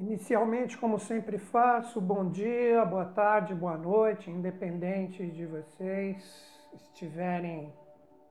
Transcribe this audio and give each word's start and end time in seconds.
Inicialmente, 0.00 0.78
como 0.78 0.98
sempre 0.98 1.36
faço, 1.36 2.00
bom 2.00 2.30
dia, 2.30 2.82
boa 2.86 3.04
tarde, 3.04 3.54
boa 3.54 3.76
noite, 3.76 4.30
independente 4.30 5.30
de 5.30 5.44
vocês 5.44 6.24
estiverem 6.72 7.70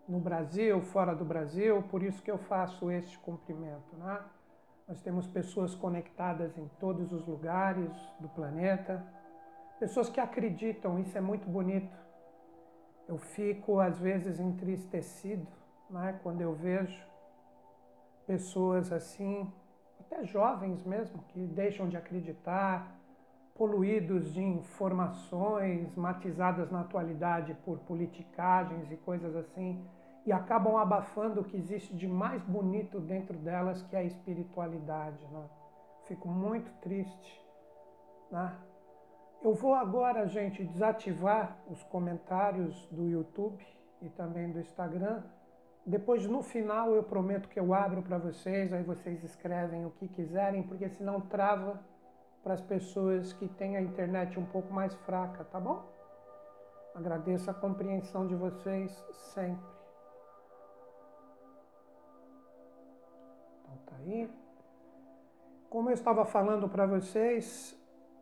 no 0.08 0.20
Brasil, 0.20 0.82
fora 0.82 1.14
do 1.14 1.24
Brasil, 1.24 1.84
por 1.84 2.02
isso 2.02 2.24
que 2.24 2.32
eu 2.32 2.40
faço 2.40 2.90
este 2.90 3.20
cumprimento. 3.20 3.96
Né? 3.98 4.20
Nós 4.88 5.00
temos 5.02 5.28
pessoas 5.28 5.76
conectadas 5.76 6.58
em 6.58 6.68
todos 6.80 7.14
os 7.14 7.28
lugares 7.28 7.94
do 8.20 8.28
planeta, 8.30 9.06
pessoas 9.80 10.10
que 10.10 10.20
acreditam, 10.20 10.98
isso 10.98 11.16
é 11.16 11.22
muito 11.22 11.48
bonito. 11.48 11.96
Eu 13.08 13.20
fico 13.20 13.80
às 13.80 14.00
vezes 14.00 14.40
entristecido 14.40 15.48
né, 15.88 16.20
quando 16.24 16.42
eu 16.42 16.56
vejo 16.56 17.00
pessoas 18.26 18.92
assim 18.92 19.54
até 20.10 20.24
jovens 20.26 20.84
mesmo, 20.84 21.24
que 21.30 21.40
deixam 21.40 21.88
de 21.88 21.96
acreditar, 21.96 23.00
poluídos 23.54 24.34
de 24.34 24.42
informações 24.42 25.96
matizadas 25.96 26.72
na 26.72 26.82
atualidade 26.82 27.54
por 27.64 27.78
politicagens 27.80 28.92
e 28.92 28.98
coisas 28.98 29.36
assim, 29.36 29.86
e 30.26 30.32
acabam 30.32 30.78
abafando 30.78 31.42
o 31.42 31.44
que 31.44 31.56
existe 31.56 31.96
de 31.96 32.08
mais 32.08 32.42
bonito 32.44 33.00
dentro 33.00 33.38
delas, 33.38 33.84
que 33.84 33.96
é 33.96 34.00
a 34.00 34.04
espiritualidade. 34.04 35.24
Né? 35.28 35.44
Fico 36.08 36.28
muito 36.28 36.72
triste. 36.82 37.46
Né? 38.32 38.52
Eu 39.44 39.54
vou 39.54 39.76
agora, 39.76 40.28
gente, 40.28 40.64
desativar 40.64 41.58
os 41.70 41.84
comentários 41.84 42.88
do 42.92 43.08
YouTube 43.08 43.64
e 44.02 44.10
também 44.10 44.52
do 44.52 44.60
Instagram 44.60 45.22
depois, 45.90 46.24
no 46.28 46.44
final, 46.44 46.94
eu 46.94 47.02
prometo 47.02 47.50
que 47.50 47.60
eu 47.60 47.74
abro 47.74 48.04
para 48.04 48.20
vocês, 48.20 48.72
aí 48.72 48.84
vocês 48.84 49.24
escrevem 49.24 49.88
o 49.88 49.90
que 49.90 50.08
quiserem, 50.08 50.62
porque 50.62 50.88
senão 50.88 51.20
trava 51.20 51.80
para 52.44 52.54
as 52.54 52.62
pessoas 52.62 53.34
que 53.34 53.48
têm 53.48 53.76
a 53.76 53.82
internet 53.82 54.40
um 54.40 54.46
pouco 54.46 54.72
mais 54.72 54.94
fraca, 54.98 55.44
tá 55.46 55.60
bom? 55.60 55.84
Agradeço 56.94 57.50
a 57.50 57.56
compreensão 57.56 58.28
de 58.28 58.36
vocês 58.36 58.92
sempre. 59.34 59.66
Então 63.64 63.78
tá 63.88 63.96
aí. 63.98 64.30
Como 65.72 65.90
eu 65.90 65.94
estava 65.96 66.24
falando 66.24 66.70
para 66.70 66.86
vocês, 66.86 67.76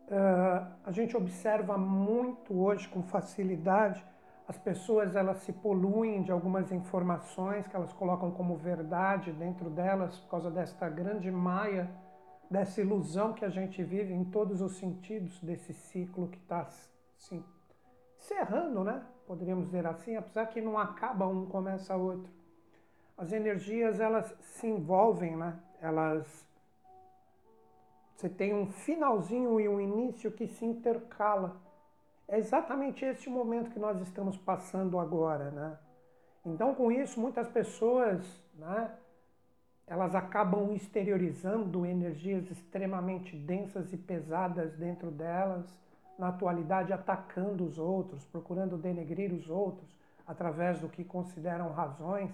uh, 0.06 0.72
a 0.84 0.90
gente 0.90 1.14
observa 1.14 1.76
muito 1.76 2.58
hoje 2.58 2.88
com 2.88 3.02
facilidade 3.02 4.02
as 4.48 4.56
pessoas 4.56 5.14
elas 5.14 5.36
se 5.42 5.52
poluem 5.52 6.22
de 6.22 6.32
algumas 6.32 6.72
informações 6.72 7.66
que 7.66 7.76
elas 7.76 7.92
colocam 7.92 8.30
como 8.30 8.56
verdade 8.56 9.30
dentro 9.30 9.68
delas 9.68 10.18
por 10.20 10.30
causa 10.30 10.50
desta 10.50 10.88
grande 10.88 11.30
maia, 11.30 11.90
dessa 12.50 12.80
ilusão 12.80 13.34
que 13.34 13.44
a 13.44 13.50
gente 13.50 13.82
vive 13.84 14.14
em 14.14 14.24
todos 14.24 14.62
os 14.62 14.76
sentidos 14.78 15.38
desse 15.42 15.74
ciclo 15.74 16.28
que 16.28 16.38
está 16.38 16.66
assim, 17.18 17.44
encerrando, 18.16 18.82
né? 18.82 19.04
Poderíamos 19.26 19.66
dizer 19.66 19.86
assim, 19.86 20.16
apesar 20.16 20.46
que 20.46 20.62
não 20.62 20.78
acaba 20.78 21.26
um, 21.26 21.44
começa 21.44 21.94
outro. 21.94 22.32
As 23.18 23.32
energias 23.32 24.00
elas 24.00 24.34
se 24.40 24.66
envolvem, 24.66 25.36
né? 25.36 25.60
Elas 25.78 26.48
você 28.16 28.28
tem 28.28 28.52
um 28.52 28.66
finalzinho 28.66 29.60
e 29.60 29.68
um 29.68 29.80
início 29.80 30.32
que 30.32 30.48
se 30.48 30.64
intercala. 30.64 31.67
É 32.28 32.38
exatamente 32.38 33.04
esse 33.04 33.30
momento 33.30 33.70
que 33.70 33.78
nós 33.78 33.98
estamos 34.02 34.36
passando 34.36 34.98
agora, 34.98 35.50
né? 35.50 35.78
Então, 36.44 36.74
com 36.74 36.92
isso, 36.92 37.18
muitas 37.18 37.48
pessoas, 37.48 38.22
né, 38.54 38.94
elas 39.86 40.14
acabam 40.14 40.72
exteriorizando 40.74 41.86
energias 41.86 42.50
extremamente 42.50 43.34
densas 43.34 43.92
e 43.92 43.96
pesadas 43.96 44.74
dentro 44.76 45.10
delas, 45.10 45.66
na 46.18 46.28
atualidade 46.28 46.92
atacando 46.92 47.64
os 47.64 47.78
outros, 47.78 48.24
procurando 48.26 48.76
denegrir 48.76 49.32
os 49.32 49.48
outros 49.48 49.88
através 50.26 50.80
do 50.80 50.88
que 50.88 51.04
consideram 51.04 51.72
razões. 51.72 52.30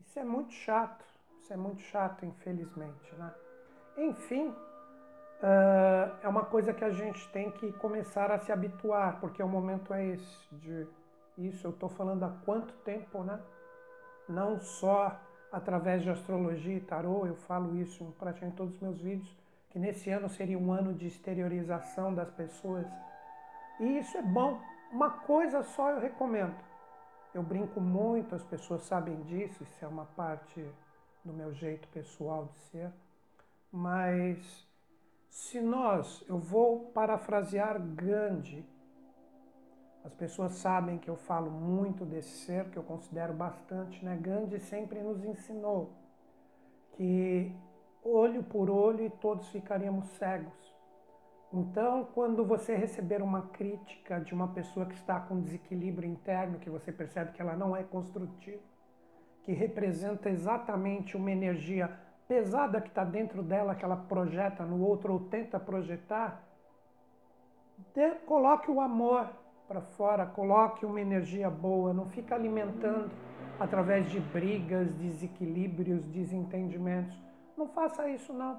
Isso 0.00 0.18
é 0.18 0.24
muito 0.24 0.52
chato, 0.52 1.04
isso 1.40 1.52
é 1.52 1.56
muito 1.56 1.82
chato, 1.82 2.24
infelizmente, 2.24 3.14
né? 3.16 3.34
Enfim, 3.98 4.54
uh, 5.42 6.16
é 6.22 6.28
uma 6.28 6.44
coisa 6.44 6.72
que 6.72 6.84
a 6.84 6.90
gente 6.90 7.28
tem 7.30 7.50
que 7.50 7.72
começar 7.72 8.30
a 8.30 8.38
se 8.38 8.52
habituar, 8.52 9.20
porque 9.20 9.42
o 9.42 9.48
momento 9.48 9.92
é 9.92 10.06
esse. 10.06 10.54
De 10.54 10.86
isso 11.36 11.66
eu 11.66 11.70
estou 11.70 11.88
falando 11.88 12.22
há 12.24 12.28
quanto 12.44 12.72
tempo, 12.84 13.22
né? 13.24 13.40
Não 14.28 14.60
só 14.60 15.20
através 15.50 16.02
de 16.02 16.10
astrologia 16.10 16.76
e 16.76 16.80
tarô, 16.80 17.26
eu 17.26 17.34
falo 17.34 17.76
isso 17.76 18.02
em 18.04 18.10
praticamente 18.12 18.56
todos 18.56 18.74
os 18.74 18.80
meus 18.80 19.00
vídeos, 19.00 19.36
que 19.70 19.78
nesse 19.78 20.10
ano 20.10 20.28
seria 20.28 20.58
um 20.58 20.72
ano 20.72 20.94
de 20.94 21.06
exteriorização 21.06 22.14
das 22.14 22.30
pessoas. 22.30 22.86
E 23.80 23.98
isso 23.98 24.16
é 24.16 24.22
bom. 24.22 24.60
Uma 24.90 25.10
coisa 25.10 25.62
só 25.62 25.90
eu 25.90 26.00
recomendo. 26.00 26.54
Eu 27.34 27.42
brinco 27.42 27.80
muito, 27.80 28.34
as 28.34 28.44
pessoas 28.44 28.82
sabem 28.82 29.22
disso, 29.22 29.62
isso 29.62 29.84
é 29.84 29.88
uma 29.88 30.04
parte 30.04 30.62
do 31.24 31.32
meu 31.32 31.52
jeito 31.54 31.88
pessoal 31.88 32.46
de 32.52 32.58
ser. 32.58 32.92
Mas 33.70 34.68
se 35.32 35.62
nós, 35.62 36.22
eu 36.28 36.38
vou 36.38 36.90
parafrasear 36.90 37.80
Gandhi, 37.80 38.68
as 40.04 40.12
pessoas 40.12 40.52
sabem 40.56 40.98
que 40.98 41.08
eu 41.08 41.16
falo 41.16 41.50
muito 41.50 42.04
desse 42.04 42.44
ser, 42.44 42.68
que 42.68 42.76
eu 42.76 42.82
considero 42.82 43.32
bastante, 43.32 44.04
né? 44.04 44.14
Gandhi 44.20 44.60
sempre 44.60 45.00
nos 45.00 45.24
ensinou 45.24 45.96
que 46.92 47.50
olho 48.04 48.42
por 48.44 48.68
olho 48.68 49.06
e 49.06 49.08
todos 49.08 49.48
ficaríamos 49.48 50.06
cegos. 50.18 50.76
Então, 51.50 52.04
quando 52.12 52.44
você 52.44 52.76
receber 52.76 53.22
uma 53.22 53.48
crítica 53.48 54.20
de 54.20 54.34
uma 54.34 54.48
pessoa 54.48 54.84
que 54.84 54.94
está 54.94 55.18
com 55.18 55.40
desequilíbrio 55.40 56.10
interno, 56.10 56.58
que 56.58 56.68
você 56.68 56.92
percebe 56.92 57.32
que 57.32 57.40
ela 57.40 57.56
não 57.56 57.74
é 57.74 57.82
construtiva, 57.82 58.60
que 59.44 59.52
representa 59.52 60.28
exatamente 60.28 61.16
uma 61.16 61.30
energia 61.30 61.90
pesada 62.32 62.80
que 62.80 62.88
está 62.88 63.04
dentro 63.04 63.42
dela, 63.42 63.74
que 63.74 63.84
ela 63.84 63.94
projeta 63.94 64.64
no 64.64 64.82
outro 64.82 65.12
ou 65.12 65.20
tenta 65.20 65.60
projetar, 65.60 66.42
de, 67.94 68.14
coloque 68.24 68.70
o 68.70 68.80
amor 68.80 69.28
para 69.68 69.82
fora, 69.82 70.24
coloque 70.24 70.86
uma 70.86 70.98
energia 70.98 71.50
boa, 71.50 71.92
não 71.92 72.08
fica 72.08 72.34
alimentando 72.34 73.10
através 73.60 74.10
de 74.10 74.18
brigas, 74.18 74.94
desequilíbrios, 74.94 76.06
desentendimentos. 76.06 77.14
Não 77.54 77.68
faça 77.68 78.08
isso 78.08 78.32
não. 78.32 78.58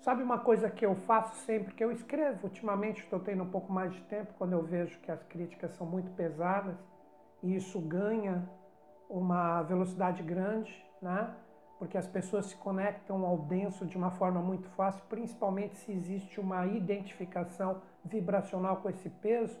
Sabe 0.00 0.22
uma 0.22 0.38
coisa 0.38 0.68
que 0.68 0.84
eu 0.84 0.94
faço 0.94 1.36
sempre, 1.46 1.72
que 1.72 1.82
eu 1.82 1.90
escrevo, 1.90 2.40
ultimamente 2.44 3.00
estou 3.00 3.18
tendo 3.18 3.44
um 3.44 3.50
pouco 3.50 3.72
mais 3.72 3.94
de 3.94 4.02
tempo, 4.02 4.34
quando 4.36 4.52
eu 4.52 4.62
vejo 4.62 5.00
que 5.00 5.10
as 5.10 5.22
críticas 5.22 5.70
são 5.72 5.86
muito 5.86 6.10
pesadas, 6.10 6.76
e 7.42 7.56
isso 7.56 7.80
ganha 7.80 8.46
uma 9.08 9.62
velocidade 9.62 10.22
grande, 10.22 10.84
né? 11.00 11.34
Porque 11.78 11.98
as 11.98 12.06
pessoas 12.06 12.46
se 12.46 12.56
conectam 12.56 13.24
ao 13.24 13.38
denso 13.38 13.84
de 13.84 13.96
uma 13.96 14.10
forma 14.10 14.40
muito 14.40 14.68
fácil, 14.70 15.02
principalmente 15.08 15.76
se 15.76 15.92
existe 15.92 16.40
uma 16.40 16.66
identificação 16.66 17.80
vibracional 18.04 18.76
com 18.76 18.88
esse 18.88 19.10
peso. 19.10 19.58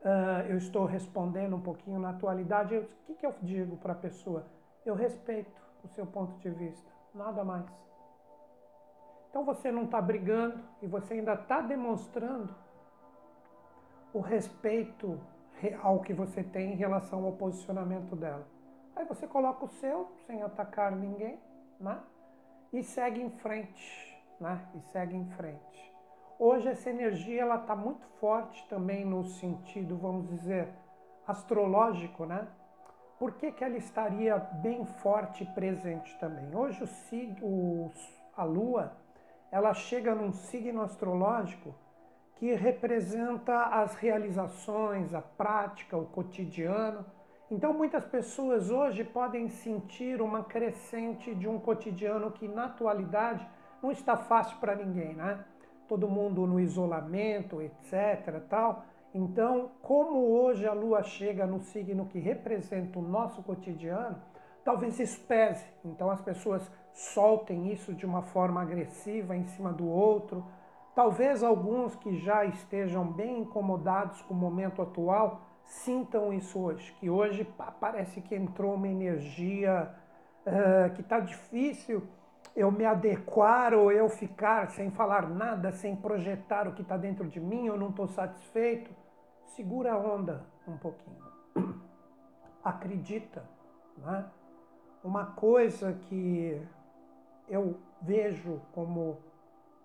Uh, 0.00 0.50
eu 0.50 0.58
estou 0.58 0.84
respondendo 0.84 1.56
um 1.56 1.60
pouquinho 1.60 1.98
na 1.98 2.10
atualidade. 2.10 2.76
o 2.76 2.88
que, 3.06 3.14
que 3.14 3.24
eu 3.24 3.34
digo 3.40 3.76
para 3.76 3.92
a 3.92 3.96
pessoa? 3.96 4.44
Eu 4.84 4.94
respeito 4.94 5.50
o 5.82 5.88
seu 5.88 6.06
ponto 6.06 6.36
de 6.38 6.50
vista, 6.50 6.90
nada 7.14 7.44
mais. 7.44 7.64
Então 9.30 9.44
você 9.44 9.72
não 9.72 9.84
está 9.84 10.00
brigando 10.00 10.60
e 10.82 10.86
você 10.86 11.14
ainda 11.14 11.34
está 11.34 11.60
demonstrando 11.60 12.54
o 14.12 14.20
respeito 14.20 15.18
real 15.60 16.00
que 16.00 16.12
você 16.12 16.42
tem 16.42 16.72
em 16.72 16.76
relação 16.76 17.24
ao 17.24 17.32
posicionamento 17.32 18.14
dela. 18.14 18.46
Aí 18.96 19.04
você 19.04 19.26
coloca 19.26 19.64
o 19.64 19.68
seu, 19.68 20.12
sem 20.26 20.42
atacar 20.42 20.92
ninguém, 20.92 21.38
né? 21.80 21.98
E 22.72 22.82
segue 22.82 23.20
em 23.20 23.30
frente, 23.30 24.22
né? 24.40 24.60
E 24.74 24.80
segue 24.92 25.16
em 25.16 25.26
frente. 25.30 25.94
Hoje 26.38 26.68
essa 26.68 26.90
energia 26.90 27.42
ela 27.42 27.56
está 27.56 27.74
muito 27.74 28.06
forte 28.20 28.66
também 28.68 29.04
no 29.04 29.24
sentido, 29.24 29.96
vamos 29.96 30.28
dizer, 30.28 30.68
astrológico, 31.26 32.24
né? 32.24 32.46
Por 33.18 33.32
que, 33.34 33.52
que 33.52 33.64
ela 33.64 33.76
estaria 33.76 34.36
bem 34.36 34.84
forte 34.84 35.44
e 35.44 35.46
presente 35.46 36.16
também? 36.18 36.54
Hoje 36.54 36.82
o, 37.40 37.46
o, 37.46 37.92
a 38.36 38.44
Lua 38.44 38.92
ela 39.50 39.72
chega 39.72 40.14
num 40.14 40.32
signo 40.32 40.82
astrológico 40.82 41.74
que 42.36 42.52
representa 42.54 43.66
as 43.66 43.94
realizações, 43.94 45.14
a 45.14 45.22
prática, 45.22 45.96
o 45.96 46.06
cotidiano 46.06 47.06
então, 47.50 47.74
muitas 47.74 48.04
pessoas 48.06 48.70
hoje 48.70 49.04
podem 49.04 49.48
sentir 49.48 50.22
uma 50.22 50.42
crescente 50.42 51.34
de 51.34 51.46
um 51.46 51.58
cotidiano 51.58 52.30
que, 52.30 52.48
na 52.48 52.64
atualidade, 52.64 53.46
não 53.82 53.90
está 53.90 54.16
fácil 54.16 54.56
para 54.58 54.74
ninguém, 54.74 55.14
né? 55.14 55.44
Todo 55.86 56.08
mundo 56.08 56.46
no 56.46 56.58
isolamento, 56.58 57.60
etc. 57.60 58.40
Tal. 58.48 58.84
Então, 59.12 59.72
como 59.82 60.26
hoje 60.26 60.66
a 60.66 60.72
Lua 60.72 61.02
chega 61.02 61.46
no 61.46 61.60
signo 61.60 62.06
que 62.06 62.18
representa 62.18 62.98
o 62.98 63.02
nosso 63.02 63.42
cotidiano, 63.42 64.16
talvez 64.64 64.98
isso 64.98 65.20
pese. 65.26 65.66
Então, 65.84 66.10
as 66.10 66.22
pessoas 66.22 66.68
soltem 66.94 67.70
isso 67.70 67.92
de 67.92 68.06
uma 68.06 68.22
forma 68.22 68.62
agressiva 68.62 69.36
em 69.36 69.44
cima 69.44 69.70
do 69.70 69.86
outro. 69.86 70.42
Talvez 70.94 71.42
alguns 71.42 71.94
que 71.94 72.16
já 72.16 72.46
estejam 72.46 73.04
bem 73.04 73.40
incomodados 73.40 74.22
com 74.22 74.32
o 74.32 74.36
momento 74.36 74.80
atual 74.80 75.42
sintam 75.64 76.32
isso 76.32 76.58
hoje, 76.58 76.92
que 77.00 77.10
hoje 77.10 77.46
parece 77.80 78.20
que 78.20 78.34
entrou 78.34 78.74
uma 78.74 78.88
energia 78.88 79.94
uh, 80.46 80.94
que 80.94 81.00
está 81.00 81.20
difícil 81.20 82.06
eu 82.54 82.70
me 82.70 82.84
adequar 82.84 83.74
ou 83.74 83.90
eu 83.90 84.08
ficar 84.08 84.70
sem 84.70 84.90
falar 84.90 85.28
nada, 85.28 85.72
sem 85.72 85.96
projetar 85.96 86.68
o 86.68 86.72
que 86.72 86.82
está 86.82 86.96
dentro 86.96 87.28
de 87.28 87.40
mim, 87.40 87.66
eu 87.66 87.76
não 87.76 87.88
estou 87.88 88.06
satisfeito. 88.06 88.94
Segura 89.46 89.94
a 89.94 89.98
onda 89.98 90.46
um 90.66 90.76
pouquinho. 90.76 91.24
Acredita. 92.62 93.44
Né? 93.98 94.24
Uma 95.02 95.26
coisa 95.26 95.92
que 95.92 96.60
eu 97.48 97.76
vejo 98.00 98.60
como 98.72 99.18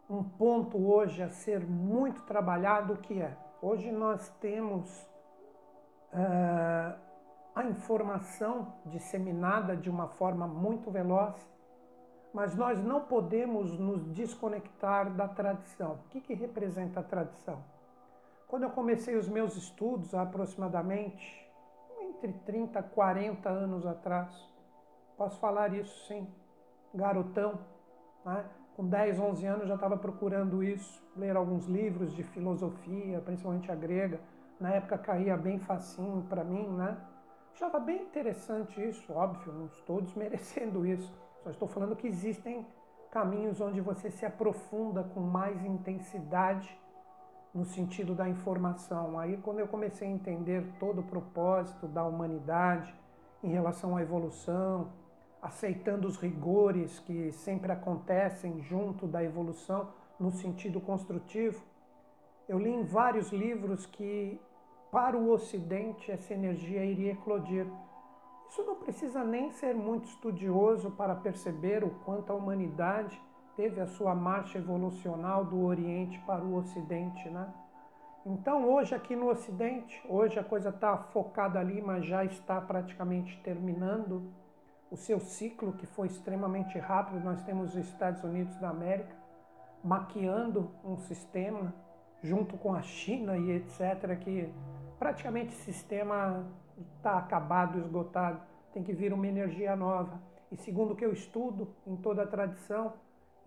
um 0.09 0.23
ponto 0.23 0.77
hoje 0.77 1.21
a 1.23 1.29
ser 1.29 1.59
muito 1.65 2.21
trabalhado, 2.23 2.97
que 2.97 3.21
é, 3.21 3.35
hoje 3.61 3.91
nós 3.91 4.29
temos 4.39 5.08
uh, 6.13 6.99
a 7.55 7.63
informação 7.65 8.73
disseminada 8.85 9.75
de 9.75 9.89
uma 9.89 10.07
forma 10.07 10.47
muito 10.47 10.89
veloz, 10.89 11.35
mas 12.33 12.55
nós 12.55 12.83
não 12.83 13.01
podemos 13.01 13.77
nos 13.77 14.05
desconectar 14.13 15.11
da 15.15 15.27
tradição. 15.27 15.93
O 15.93 16.09
que, 16.09 16.21
que 16.21 16.33
representa 16.33 16.99
a 16.99 17.03
tradição? 17.03 17.63
Quando 18.47 18.63
eu 18.63 18.69
comecei 18.69 19.15
os 19.15 19.27
meus 19.27 19.55
estudos, 19.55 20.13
aproximadamente 20.13 21.47
entre 22.01 22.33
30 22.33 22.79
e 22.79 22.83
40 22.83 23.49
anos 23.49 23.85
atrás, 23.85 24.29
posso 25.17 25.39
falar 25.39 25.73
isso 25.73 26.07
sim, 26.07 26.27
garotão, 26.93 27.59
né? 28.25 28.45
com 28.75 28.87
10, 28.87 29.19
11 29.19 29.45
anos 29.45 29.67
já 29.67 29.75
estava 29.75 29.97
procurando 29.97 30.63
isso, 30.63 31.03
ler 31.15 31.35
alguns 31.35 31.65
livros 31.65 32.15
de 32.15 32.23
filosofia, 32.23 33.19
principalmente 33.19 33.69
a 33.71 33.75
grega, 33.75 34.21
na 34.59 34.71
época 34.71 34.97
caía 34.97 35.37
bem 35.37 35.59
facinho 35.59 36.25
para 36.29 36.43
mim, 36.43 36.67
né? 36.69 36.97
Achava 37.53 37.79
bem 37.79 38.03
interessante 38.03 38.81
isso, 38.81 39.11
óbvio, 39.13 39.53
não 39.53 39.65
estou 39.67 40.01
desmerecendo 40.01 40.85
isso, 40.85 41.13
só 41.43 41.49
estou 41.49 41.67
falando 41.67 41.95
que 41.95 42.07
existem 42.07 42.65
caminhos 43.11 43.59
onde 43.59 43.81
você 43.81 44.11
se 44.11 44.25
aprofunda 44.25 45.03
com 45.03 45.19
mais 45.19 45.63
intensidade 45.65 46.77
no 47.53 47.65
sentido 47.65 48.13
da 48.13 48.29
informação. 48.29 49.17
Aí, 49.17 49.37
quando 49.37 49.59
eu 49.59 49.67
comecei 49.67 50.07
a 50.07 50.11
entender 50.11 50.63
todo 50.79 51.01
o 51.01 51.03
propósito 51.03 51.87
da 51.87 52.03
humanidade 52.03 52.93
em 53.43 53.49
relação 53.49 53.97
à 53.97 54.01
evolução, 54.01 54.91
aceitando 55.41 56.07
os 56.07 56.17
rigores 56.17 56.99
que 56.99 57.31
sempre 57.31 57.71
acontecem 57.71 58.61
junto 58.61 59.07
da 59.07 59.23
evolução 59.23 59.89
no 60.19 60.31
sentido 60.31 60.79
construtivo, 60.79 61.63
eu 62.47 62.59
li 62.59 62.69
em 62.69 62.83
vários 62.83 63.31
livros 63.31 63.85
que 63.85 64.39
para 64.91 65.17
o 65.17 65.31
Ocidente 65.31 66.11
essa 66.11 66.33
energia 66.33 66.83
iria 66.83 67.11
eclodir. 67.11 67.67
Isso 68.49 68.63
não 68.63 68.75
precisa 68.75 69.23
nem 69.23 69.51
ser 69.51 69.75
muito 69.75 70.05
estudioso 70.05 70.91
para 70.91 71.15
perceber 71.15 71.83
o 71.83 71.91
quanto 72.03 72.31
a 72.31 72.35
humanidade 72.35 73.21
teve 73.55 73.79
a 73.79 73.85
sua 73.85 74.15
marcha 74.15 74.57
evolucional 74.57 75.45
do 75.45 75.63
Oriente 75.63 76.17
para 76.25 76.43
o 76.43 76.55
Ocidente, 76.55 77.29
né? 77.29 77.53
Então 78.25 78.67
hoje 78.69 78.95
aqui 78.95 79.15
no 79.15 79.29
Ocidente, 79.29 80.01
hoje 80.09 80.39
a 80.39 80.43
coisa 80.43 80.69
está 80.69 80.97
focada 80.97 81.59
ali, 81.59 81.81
mas 81.81 82.05
já 82.05 82.25
está 82.25 82.59
praticamente 82.59 83.39
terminando 83.43 84.31
o 84.91 84.97
seu 84.97 85.19
ciclo 85.19 85.73
que 85.73 85.85
foi 85.85 86.07
extremamente 86.07 86.77
rápido. 86.79 87.23
Nós 87.23 87.43
temos 87.43 87.75
os 87.75 87.85
Estados 87.85 88.23
Unidos 88.23 88.55
da 88.57 88.69
América 88.69 89.15
maquiando 89.83 90.71
um 90.83 90.97
sistema 90.97 91.73
junto 92.21 92.57
com 92.57 92.73
a 92.73 92.81
China 92.81 93.37
e 93.37 93.51
etc 93.51 94.19
que 94.19 94.51
praticamente 94.99 95.55
o 95.55 95.59
sistema 95.59 96.45
está 96.97 97.17
acabado, 97.17 97.79
esgotado, 97.79 98.41
tem 98.73 98.83
que 98.83 98.93
vir 98.93 99.13
uma 99.13 99.25
energia 99.25 99.75
nova. 99.75 100.21
E 100.51 100.57
segundo 100.57 100.91
o 100.91 100.95
que 100.95 101.05
eu 101.05 101.13
estudo 101.13 101.73
em 101.87 101.95
toda 101.95 102.23
a 102.23 102.27
tradição, 102.27 102.93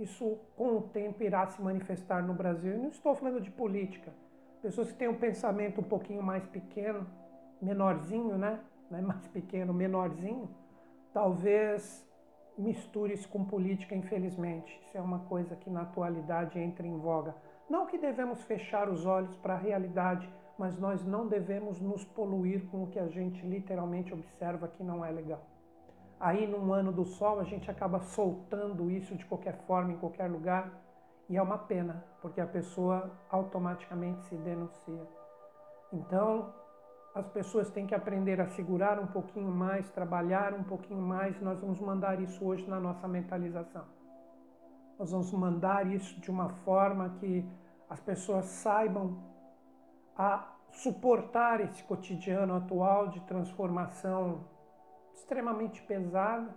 isso 0.01 0.39
com 0.57 0.79
o 0.79 0.83
tempo 0.83 1.23
irá 1.23 1.47
se 1.47 1.61
manifestar 1.61 2.23
no 2.23 2.33
Brasil. 2.33 2.75
E 2.75 2.79
não 2.79 2.89
estou 2.89 3.15
falando 3.15 3.41
de 3.41 3.51
política. 3.51 4.13
Pessoas 4.63 4.91
que 4.91 4.99
têm 4.99 5.09
um 5.09 5.19
pensamento 5.19 5.81
um 5.81 5.85
pouquinho 5.85 6.23
mais 6.23 6.47
pequeno, 6.47 7.07
menorzinho, 7.61 8.39
né? 8.39 8.61
Não 8.91 8.99
é 8.99 9.03
mais 9.03 9.27
pequeno, 9.29 9.73
menorzinho, 9.73 10.49
talvez 11.13 12.07
misture 12.57 13.15
isso 13.15 13.29
com 13.29 13.45
política, 13.45 13.95
infelizmente. 13.95 14.81
Isso 14.85 14.97
é 14.97 15.01
uma 15.01 15.21
coisa 15.21 15.57
que 15.57 15.71
na 15.71 15.83
atualidade 15.83 16.59
entra 16.59 16.87
em 16.87 16.99
voga. 16.99 17.35
Não 17.69 17.87
que 17.87 17.99
devemos 17.99 18.43
fechar 18.45 18.89
os 18.89 19.07
olhos 19.07 19.35
para 19.37 19.55
a 19.55 19.59
realidade 19.59 20.29
mas 20.63 20.79
nós 20.79 21.05
não 21.05 21.27
devemos 21.27 21.81
nos 21.81 22.05
poluir 22.05 22.65
com 22.71 22.85
o 22.85 22.87
que 22.87 23.01
a 23.01 23.09
gente 23.09 23.45
literalmente 23.45 24.15
observa 24.15 24.69
que 24.69 24.85
não 24.85 25.05
é 25.05 25.11
legal. 25.11 25.41
Aí, 26.21 26.47
num 26.47 26.73
ano 26.73 26.93
do 26.93 27.05
sol, 27.05 27.41
a 27.41 27.43
gente 27.43 27.69
acaba 27.69 27.99
soltando 27.99 28.89
isso 28.89 29.17
de 29.17 29.25
qualquer 29.27 29.57
forma, 29.67 29.91
em 29.91 29.97
qualquer 29.97 30.31
lugar, 30.31 30.71
e 31.29 31.37
é 31.37 31.43
uma 31.43 31.59
pena, 31.59 32.05
porque 32.21 32.41
a 32.41 32.47
pessoa 32.47 33.11
automaticamente 33.29 34.23
se 34.27 34.37
denuncia. 34.37 35.05
Então, 35.93 36.55
as 37.13 37.27
pessoas 37.27 37.69
têm 37.69 37.85
que 37.85 37.95
aprender 37.97 38.41
a 38.41 38.47
segurar 38.47 39.01
um 39.01 39.09
pouquinho 39.09 39.51
mais, 39.51 39.91
trabalhar 39.91 40.55
um 40.55 40.63
pouquinho 40.63 41.03
mais. 41.03 41.41
Nós 41.41 41.61
vamos 41.61 41.81
mandar 41.81 42.21
isso 42.21 42.47
hoje 42.47 42.65
na 42.71 42.79
nossa 42.79 43.09
mentalização. 43.09 43.85
Nós 44.97 45.11
vamos 45.11 45.33
mandar 45.33 45.89
isso 45.89 46.21
de 46.21 46.31
uma 46.31 46.51
forma 46.65 47.17
que 47.19 47.45
as 47.91 47.99
pessoas 47.99 48.45
saibam 48.45 49.19
a 50.17 50.52
suportar 50.73 51.61
esse 51.61 51.83
cotidiano 51.85 52.55
atual 52.57 53.09
de 53.09 53.21
transformação 53.21 54.45
extremamente 55.15 55.83
pesada, 55.83 56.55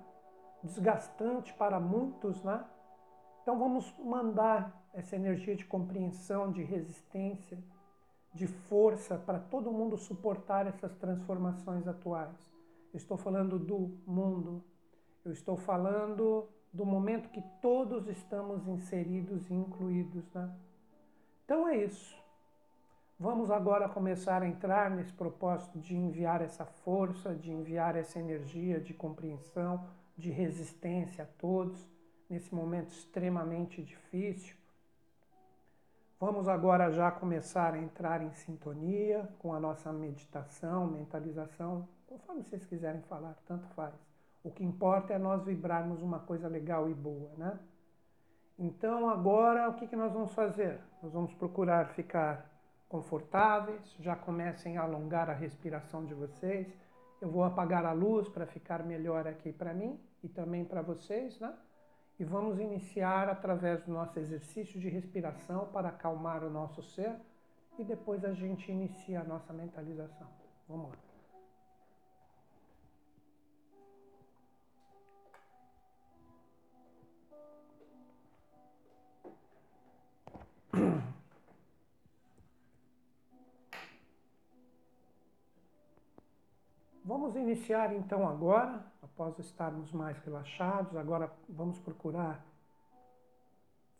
desgastante 0.64 1.54
para 1.54 1.80
muitos, 1.80 2.44
né? 2.44 2.66
Então 3.42 3.60
vamos 3.60 3.94
mandar 4.00 4.84
essa 4.94 5.16
energia 5.16 5.56
de 5.56 5.66
compreensão, 5.66 6.52
de 6.52 6.64
resistência, 6.64 7.58
de 8.34 8.48
força 8.48 9.18
para 9.18 9.40
todo 9.40 9.72
mundo 9.72 9.98
suportar 9.98 10.66
essas 10.66 10.96
transformações 10.96 11.88
atuais. 11.88 12.52
Eu 12.92 12.98
estou 12.98 13.18
falando 13.18 13.60
do 13.60 13.98
mundo, 14.08 14.64
eu 15.24 15.32
estou 15.32 15.58
falando 15.58 16.50
do 16.74 16.86
momento 16.86 17.30
que 17.30 17.42
todos 17.62 18.08
estamos 18.08 18.68
inseridos 18.68 19.50
e 19.50 19.54
incluídos, 19.54 20.30
né? 20.34 20.52
Então 21.44 21.68
é 21.68 21.78
isso. 21.78 22.25
Vamos 23.18 23.50
agora 23.50 23.88
começar 23.88 24.42
a 24.42 24.48
entrar 24.48 24.92
nesse 24.92 25.14
propósito 25.14 25.80
de 25.80 25.96
enviar 25.96 26.42
essa 26.42 26.66
força, 26.66 27.34
de 27.34 27.50
enviar 27.50 27.96
essa 27.96 28.20
energia 28.20 28.80
de 28.82 28.94
compreensão, 28.94 29.88
de 30.18 30.30
resistência 30.30 31.24
a 31.24 31.28
todos 31.40 31.90
nesse 32.30 32.54
momento 32.54 32.90
extremamente 32.90 33.82
difícil. 33.82 34.58
Vamos 36.20 36.50
agora 36.50 36.92
já 36.92 37.10
começar 37.10 37.74
a 37.74 37.78
entrar 37.78 38.22
em 38.22 38.32
sintonia 38.34 39.30
com 39.40 39.54
a 39.54 39.60
nossa 39.62 39.94
meditação, 39.94 40.86
mentalização, 40.86 41.88
conforme 42.08 42.44
vocês 42.44 42.66
quiserem 42.66 43.02
falar, 43.04 43.38
tanto 43.46 43.66
faz. 43.68 43.94
O 44.44 44.52
que 44.52 44.64
importa 44.64 45.14
é 45.14 45.18
nós 45.18 45.46
vibrarmos 45.46 46.02
uma 46.02 46.20
coisa 46.20 46.50
legal 46.50 46.90
e 46.90 46.94
boa, 46.94 47.32
né? 47.38 47.60
Então 48.60 49.10
agora 49.10 49.70
o 49.70 49.74
que, 49.74 49.96
nós 49.96 50.14
vamos 50.14 50.34
fazer? 50.34 50.80
Nós 51.02 51.14
vamos 51.14 51.34
procurar 51.34 51.88
ficar 51.90 52.55
confortáveis, 52.96 53.82
já 54.00 54.16
comecem 54.16 54.78
a 54.78 54.84
alongar 54.84 55.30
a 55.30 55.34
respiração 55.34 56.06
de 56.06 56.14
vocês. 56.14 56.66
Eu 57.20 57.30
vou 57.30 57.44
apagar 57.44 57.86
a 57.86 57.92
luz 57.92 58.30
para 58.30 58.46
ficar 58.46 58.84
melhor 58.84 59.28
aqui 59.28 59.52
para 59.52 59.74
mim 59.74 60.00
e 60.24 60.30
também 60.30 60.64
para 60.64 60.82
vocês, 60.82 61.38
né? 61.40 61.54
E 62.18 62.24
vamos 62.24 62.58
iniciar 62.58 63.28
através 63.28 63.84
do 63.84 63.92
nosso 63.92 64.18
exercício 64.18 64.80
de 64.80 64.88
respiração 64.88 65.68
para 65.74 65.90
acalmar 65.90 66.42
o 66.44 66.50
nosso 66.50 66.82
ser 66.82 67.14
e 67.78 67.84
depois 67.84 68.24
a 68.24 68.32
gente 68.32 68.72
inicia 68.72 69.20
a 69.20 69.24
nossa 69.26 69.52
mentalização. 69.52 70.28
Vamos 70.70 70.92
lá. 70.92 71.05
Vamos 87.08 87.36
iniciar 87.36 87.94
então 87.94 88.28
agora, 88.28 88.84
após 89.00 89.38
estarmos 89.38 89.92
mais 89.92 90.18
relaxados, 90.26 90.98
agora 90.98 91.32
vamos 91.48 91.78
procurar 91.78 92.44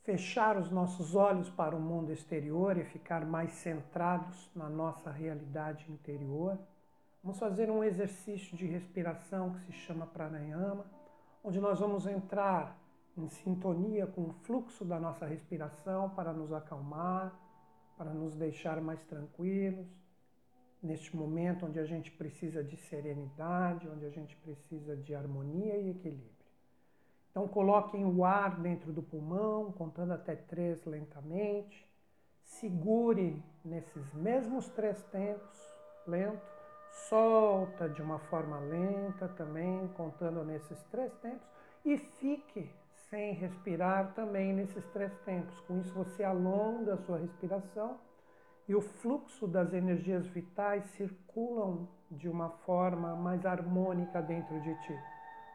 fechar 0.02 0.58
os 0.58 0.72
nossos 0.72 1.14
olhos 1.14 1.48
para 1.48 1.76
o 1.76 1.80
mundo 1.80 2.12
exterior 2.12 2.76
e 2.78 2.84
ficar 2.84 3.24
mais 3.24 3.52
centrados 3.52 4.50
na 4.56 4.68
nossa 4.68 5.12
realidade 5.12 5.86
interior. 5.92 6.58
Vamos 7.24 7.38
fazer 7.38 7.70
um 7.70 7.84
exercício 7.84 8.58
de 8.58 8.66
respiração 8.66 9.54
que 9.54 9.60
se 9.68 9.74
chama 9.74 10.08
pranayama, 10.08 10.84
onde 11.44 11.62
nós 11.62 11.80
vamos 11.80 12.08
entrar 12.08 12.76
em 13.16 13.30
sintonia 13.30 14.08
com 14.08 14.30
o 14.30 14.34
fluxo 14.34 14.84
da 14.84 15.00
nossa 15.00 15.28
respiração 15.28 16.10
para 16.10 16.34
nos 16.34 16.52
acalmar, 16.52 17.40
para 17.96 18.12
nos 18.12 18.36
deixar 18.36 18.82
mais 18.82 19.04
tranquilos, 19.04 19.86
neste 20.82 21.16
momento 21.16 21.66
onde 21.66 21.80
a 21.80 21.86
gente 21.86 22.12
precisa 22.12 22.64
de 22.64 22.78
serenidade, 22.78 23.88
onde 23.90 24.06
a 24.06 24.10
gente 24.10 24.36
precisa 24.38 24.96
de 24.96 25.16
harmonia 25.16 25.78
e 25.78 25.90
equilíbrio. 25.90 26.36
Então, 27.32 27.48
coloquem 27.48 28.06
o 28.06 28.24
ar 28.24 28.62
dentro 28.62 28.94
do 28.94 29.04
pulmão, 29.04 29.72
contando 29.74 30.14
até 30.14 30.36
três 30.36 30.86
lentamente. 30.86 31.86
Segure 32.42 33.44
nesses 33.64 34.14
mesmos 34.14 34.70
três 34.70 35.02
tempos, 35.04 35.76
lento. 36.08 36.56
Solta 37.10 37.90
de 37.90 38.02
uma 38.02 38.20
forma 38.20 38.58
lenta 38.60 39.28
também, 39.28 39.86
contando 39.98 40.46
nesses 40.46 40.82
três 40.84 41.14
tempos. 41.16 41.46
E 41.84 41.98
fique 41.98 42.72
sem 43.10 43.34
respirar 43.34 44.14
também 44.14 44.54
nesses 44.54 44.86
três 44.88 45.14
tempos. 45.26 45.60
Com 45.62 45.80
isso, 45.80 45.94
você 45.94 46.24
alonga 46.24 46.94
a 46.94 46.98
sua 46.98 47.18
respiração 47.18 48.00
e 48.68 48.74
o 48.74 48.82
fluxo 48.82 49.48
das 49.48 49.74
energias 49.74 50.26
vitais 50.28 50.84
circulam 50.92 51.88
de 52.10 52.28
uma 52.28 52.50
forma 52.50 53.16
mais 53.16 53.46
harmônica 53.46 54.22
dentro 54.22 54.60
de 54.62 54.74
ti, 54.82 55.00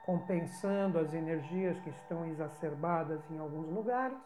compensando 0.06 0.98
as 0.98 1.12
energias 1.12 1.78
que 1.80 1.90
estão 1.90 2.26
exacerbadas 2.26 3.20
em 3.30 3.38
alguns 3.38 3.68
lugares 3.68 4.18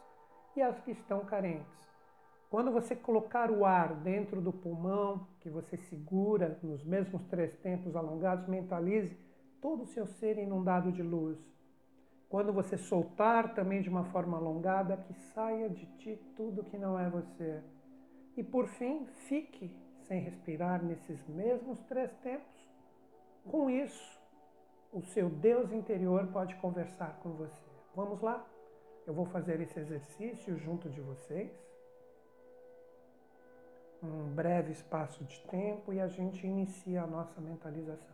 e 0.54 0.62
as 0.62 0.78
que 0.80 0.90
estão 0.90 1.24
carentes. 1.24 1.84
Quando 2.50 2.70
você 2.70 2.94
colocar 2.94 3.50
o 3.50 3.64
ar 3.64 3.94
dentro 3.94 4.40
do 4.40 4.52
pulmão, 4.52 5.26
que 5.40 5.50
você 5.50 5.76
segura 5.76 6.58
nos 6.62 6.84
mesmos 6.84 7.24
três 7.24 7.56
tempos 7.56 7.96
alongados, 7.96 8.46
mentalize 8.46 9.16
todo 9.60 9.82
o 9.82 9.86
seu 9.86 10.06
ser 10.06 10.38
inundado 10.38 10.92
de 10.92 11.02
luz. 11.02 11.38
Quando 12.28 12.52
você 12.52 12.76
soltar 12.76 13.54
também 13.54 13.82
de 13.82 13.88
uma 13.88 14.04
forma 14.04 14.36
alongada, 14.36 14.96
que 14.96 15.14
saia 15.14 15.68
de 15.68 15.86
ti 15.96 16.16
tudo 16.36 16.64
que 16.64 16.78
não 16.78 16.98
é 16.98 17.08
você. 17.08 17.62
E 18.36 18.42
por 18.42 18.66
fim, 18.66 19.06
fique 19.28 19.70
sem 20.02 20.20
respirar 20.20 20.82
nesses 20.82 21.26
mesmos 21.28 21.80
três 21.82 22.12
tempos. 22.16 22.68
Com 23.44 23.70
isso, 23.70 24.20
o 24.92 25.02
seu 25.02 25.28
Deus 25.28 25.72
interior 25.72 26.26
pode 26.28 26.54
conversar 26.56 27.18
com 27.22 27.30
você. 27.30 27.70
Vamos 27.94 28.20
lá? 28.20 28.44
Eu 29.06 29.14
vou 29.14 29.26
fazer 29.26 29.60
esse 29.60 29.78
exercício 29.78 30.56
junto 30.56 30.88
de 30.88 31.00
vocês 31.00 31.64
um 34.04 34.34
breve 34.34 34.72
espaço 34.72 35.24
de 35.24 35.40
tempo 35.40 35.92
e 35.92 36.00
a 36.00 36.08
gente 36.08 36.46
inicia 36.46 37.02
a 37.02 37.06
nossa 37.06 37.40
mentalização. 37.40 38.13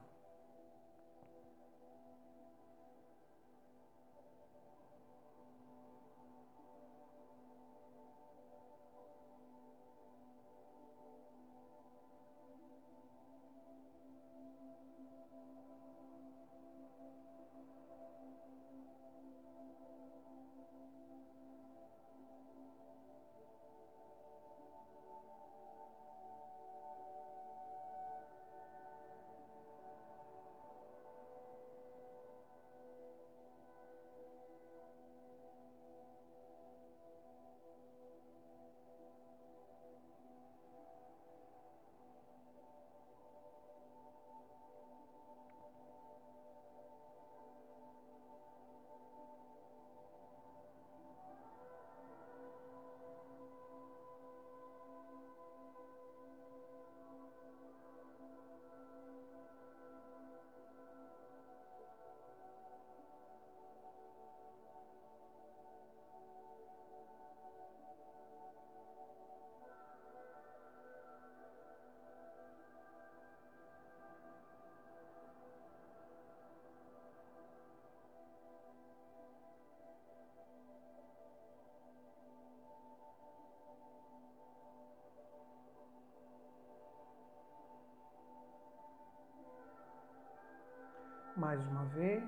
Mais 91.40 91.66
uma 91.68 91.86
vez 91.86 92.22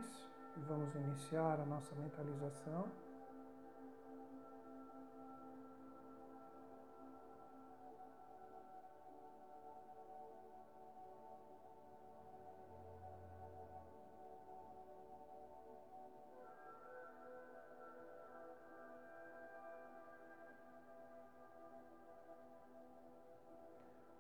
vamos 0.67 0.95
iniciar 0.95 1.61
a 1.61 1.67
nossa 1.67 1.95
mentalização. 1.97 2.89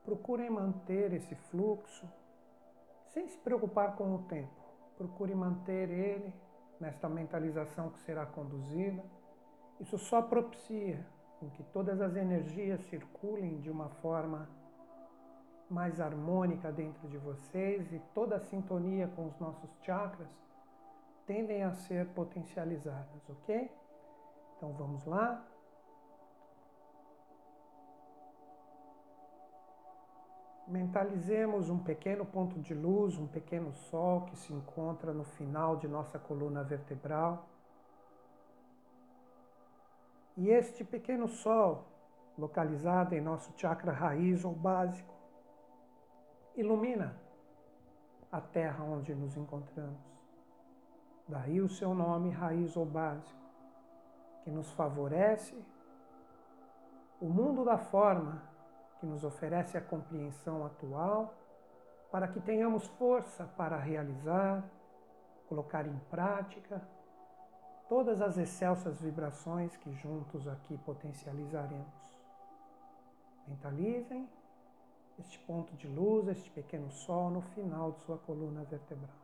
Procurem 0.05 0.51
manter 0.51 1.15
esse 1.15 1.35
fluxo 1.35 2.07
sem 3.07 3.27
se 3.27 3.39
preocupar 3.39 3.97
com 3.97 4.17
o 4.17 4.23
tempo 4.25 4.62
procure 4.97 5.35
manter 5.35 5.91
ele 5.91 6.33
nesta 6.81 7.09
mentalização 7.09 7.91
que 7.91 8.01
será 8.01 8.27
conduzida. 8.27 9.03
Isso 9.81 9.99
só 9.99 10.23
propicia 10.23 11.05
com 11.39 11.51
que 11.51 11.63
todas 11.65 12.01
as 12.01 12.17
energias 12.17 12.81
circulem 12.83 13.59
de 13.61 13.71
uma 13.71 13.89
forma 13.89 14.49
mais 15.69 16.01
harmônica 16.01 16.71
dentro 16.71 17.09
de 17.09 17.19
vocês 17.19 17.93
e 17.93 17.99
toda 18.15 18.37
a 18.37 18.41
sintonia 18.41 19.09
com 19.09 19.27
os 19.27 19.39
nossos 19.39 19.71
chakras 19.83 20.29
tendem 21.27 21.63
a 21.63 21.73
ser 21.73 22.07
potencializadas, 22.09 23.29
ok? 23.29 23.71
Então 24.57 24.73
vamos 24.75 25.05
lá. 25.05 25.45
Mentalizemos 30.67 31.69
um 31.69 31.79
pequeno 31.79 32.25
ponto 32.25 32.59
de 32.61 32.73
luz, 32.73 33.19
um 33.19 33.27
pequeno 33.27 33.73
sol 33.73 34.23
que 34.23 34.37
se 34.37 34.53
encontra 34.53 35.13
no 35.13 35.25
final 35.25 35.77
de 35.77 35.89
nossa 35.89 36.19
coluna 36.19 36.63
vertebral. 36.63 37.49
E 40.37 40.49
este 40.49 40.85
pequeno 40.85 41.27
sol, 41.29 41.85
localizado 42.39 43.15
em 43.15 43.21
nosso 43.21 43.53
chakra 43.57 43.93
raiz 43.93 44.45
ou 44.45 44.53
básico, 44.53 45.13
ilumina 46.55 47.21
a 48.31 48.41
terra 48.41 48.85
onde 48.85 49.15
nos 49.15 49.37
encontramos. 49.37 50.01
Daí 51.29 51.61
o 51.61 51.69
seu 51.69 51.95
nome, 51.95 52.31
raiz 52.31 52.77
ou 52.77 52.87
básico, 52.87 53.41
que 54.45 54.51
nos 54.51 54.71
favorece 54.73 55.57
o 57.21 57.27
mundo 57.27 57.65
da 57.65 57.79
forma 57.79 58.52
que 59.03 59.07
nos 59.07 59.25
oferece 59.25 59.77
a 59.77 59.81
compreensão 59.81 60.65
atual, 60.65 61.35
para 62.13 62.29
que 62.29 62.41
tenhamos 62.41 62.87
força 62.87 63.45
para 63.57 63.77
realizar, 63.77 64.63
colocar 65.49 65.85
em 65.89 65.99
prática 66.09 66.81
todas 67.89 68.23
as 68.23 68.39
excelsas 68.39 69.01
vibrações 69.01 69.77
que 69.79 69.93
juntos 69.95 70.47
aqui 70.47 70.79
potencializaremos. 70.79 71.93
Mentalizem 73.49 74.31
este 75.19 75.37
ponto 75.41 75.75
de 75.75 75.89
luz, 75.89 76.29
este 76.29 76.49
pequeno 76.53 76.89
sol 76.93 77.29
no 77.29 77.43
final 77.43 77.91
de 77.91 78.03
sua 78.03 78.19
coluna 78.19 78.63
vertebral. 78.63 79.22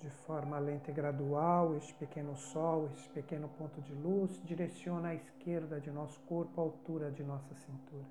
De 0.00 0.08
forma 0.08 0.58
lenta 0.58 0.90
e 0.90 0.94
gradual, 0.94 1.74
este 1.76 1.92
pequeno 1.94 2.34
sol, 2.34 2.88
este 2.94 3.08
pequeno 3.10 3.48
ponto 3.48 3.80
de 3.82 3.92
luz, 3.94 4.40
direciona 4.44 5.08
à 5.08 5.14
esquerda 5.14 5.78
de 5.78 5.90
nosso 5.90 6.18
corpo, 6.20 6.60
à 6.60 6.64
altura 6.64 7.10
de 7.10 7.22
nossa 7.22 7.54
cintura. 7.54 8.06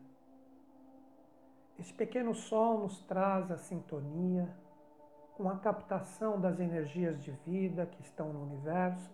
Esse 1.79 1.93
pequeno 1.93 2.35
sol 2.35 2.79
nos 2.79 3.01
traz 3.03 3.49
a 3.49 3.57
sintonia 3.57 4.47
com 5.35 5.49
a 5.49 5.57
captação 5.57 6.39
das 6.39 6.59
energias 6.59 7.23
de 7.23 7.31
vida 7.45 7.85
que 7.85 8.01
estão 8.01 8.31
no 8.33 8.43
universo, 8.43 9.11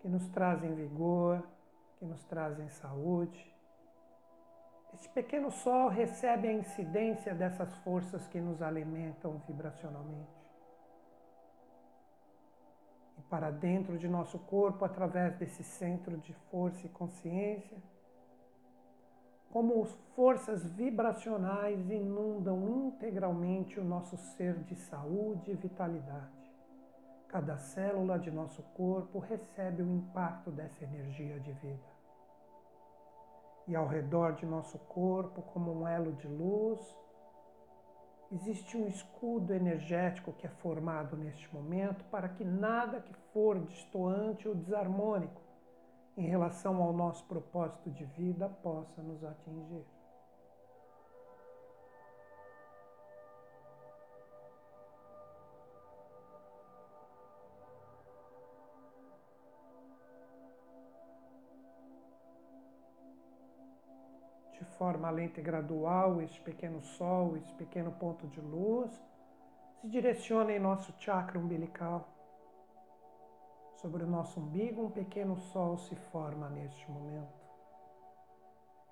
que 0.00 0.08
nos 0.08 0.26
trazem 0.28 0.74
vigor, 0.74 1.46
que 1.98 2.04
nos 2.04 2.24
trazem 2.24 2.68
saúde. 2.70 3.54
Este 4.94 5.08
pequeno 5.10 5.50
sol 5.50 5.88
recebe 5.88 6.48
a 6.48 6.52
incidência 6.52 7.34
dessas 7.34 7.72
forças 7.78 8.26
que 8.26 8.40
nos 8.40 8.62
alimentam 8.62 9.40
vibracionalmente. 9.46 10.43
Para 13.34 13.50
dentro 13.50 13.98
de 13.98 14.06
nosso 14.06 14.38
corpo, 14.38 14.84
através 14.84 15.36
desse 15.36 15.64
centro 15.64 16.16
de 16.18 16.32
força 16.52 16.86
e 16.86 16.88
consciência, 16.88 17.76
como 19.50 19.84
forças 20.14 20.64
vibracionais 20.64 21.90
inundam 21.90 22.86
integralmente 22.86 23.80
o 23.80 23.84
nosso 23.84 24.16
ser 24.16 24.54
de 24.62 24.76
saúde 24.76 25.50
e 25.50 25.54
vitalidade. 25.54 26.48
Cada 27.26 27.56
célula 27.56 28.20
de 28.20 28.30
nosso 28.30 28.62
corpo 28.76 29.18
recebe 29.18 29.82
o 29.82 29.96
impacto 29.96 30.52
dessa 30.52 30.84
energia 30.84 31.40
de 31.40 31.50
vida. 31.54 31.92
E 33.66 33.74
ao 33.74 33.88
redor 33.88 34.34
de 34.34 34.46
nosso 34.46 34.78
corpo, 34.78 35.42
como 35.42 35.80
um 35.80 35.88
elo 35.88 36.12
de 36.12 36.28
luz, 36.28 36.78
existe 38.32 38.76
um 38.76 38.86
escudo 38.88 39.52
energético 39.52 40.32
que 40.32 40.46
é 40.46 40.50
formado 40.50 41.16
neste 41.16 41.52
momento 41.54 42.04
para 42.06 42.28
que 42.28 42.44
nada 42.44 43.00
que 43.00 43.14
for 43.32 43.58
distoante 43.60 44.48
ou 44.48 44.54
desarmônico 44.54 45.40
em 46.16 46.26
relação 46.26 46.82
ao 46.82 46.92
nosso 46.92 47.24
propósito 47.26 47.90
de 47.90 48.04
vida 48.04 48.48
possa 48.48 49.02
nos 49.02 49.22
atingir. 49.24 49.93
Forma 64.78 65.10
lenta 65.10 65.40
e 65.40 65.42
gradual, 65.42 66.20
este 66.20 66.40
pequeno 66.40 66.80
sol, 66.80 67.36
este 67.36 67.52
pequeno 67.54 67.92
ponto 67.92 68.26
de 68.28 68.40
luz, 68.40 68.90
se 69.80 69.88
direciona 69.88 70.52
em 70.52 70.58
nosso 70.58 70.92
chakra 70.98 71.38
umbilical 71.38 72.14
Sobre 73.84 74.02
o 74.02 74.06
nosso 74.06 74.40
umbigo, 74.40 74.82
um 74.86 74.90
pequeno 74.90 75.36
sol 75.36 75.76
se 75.76 75.94
forma 75.94 76.48
neste 76.48 76.90
momento. 76.90 77.44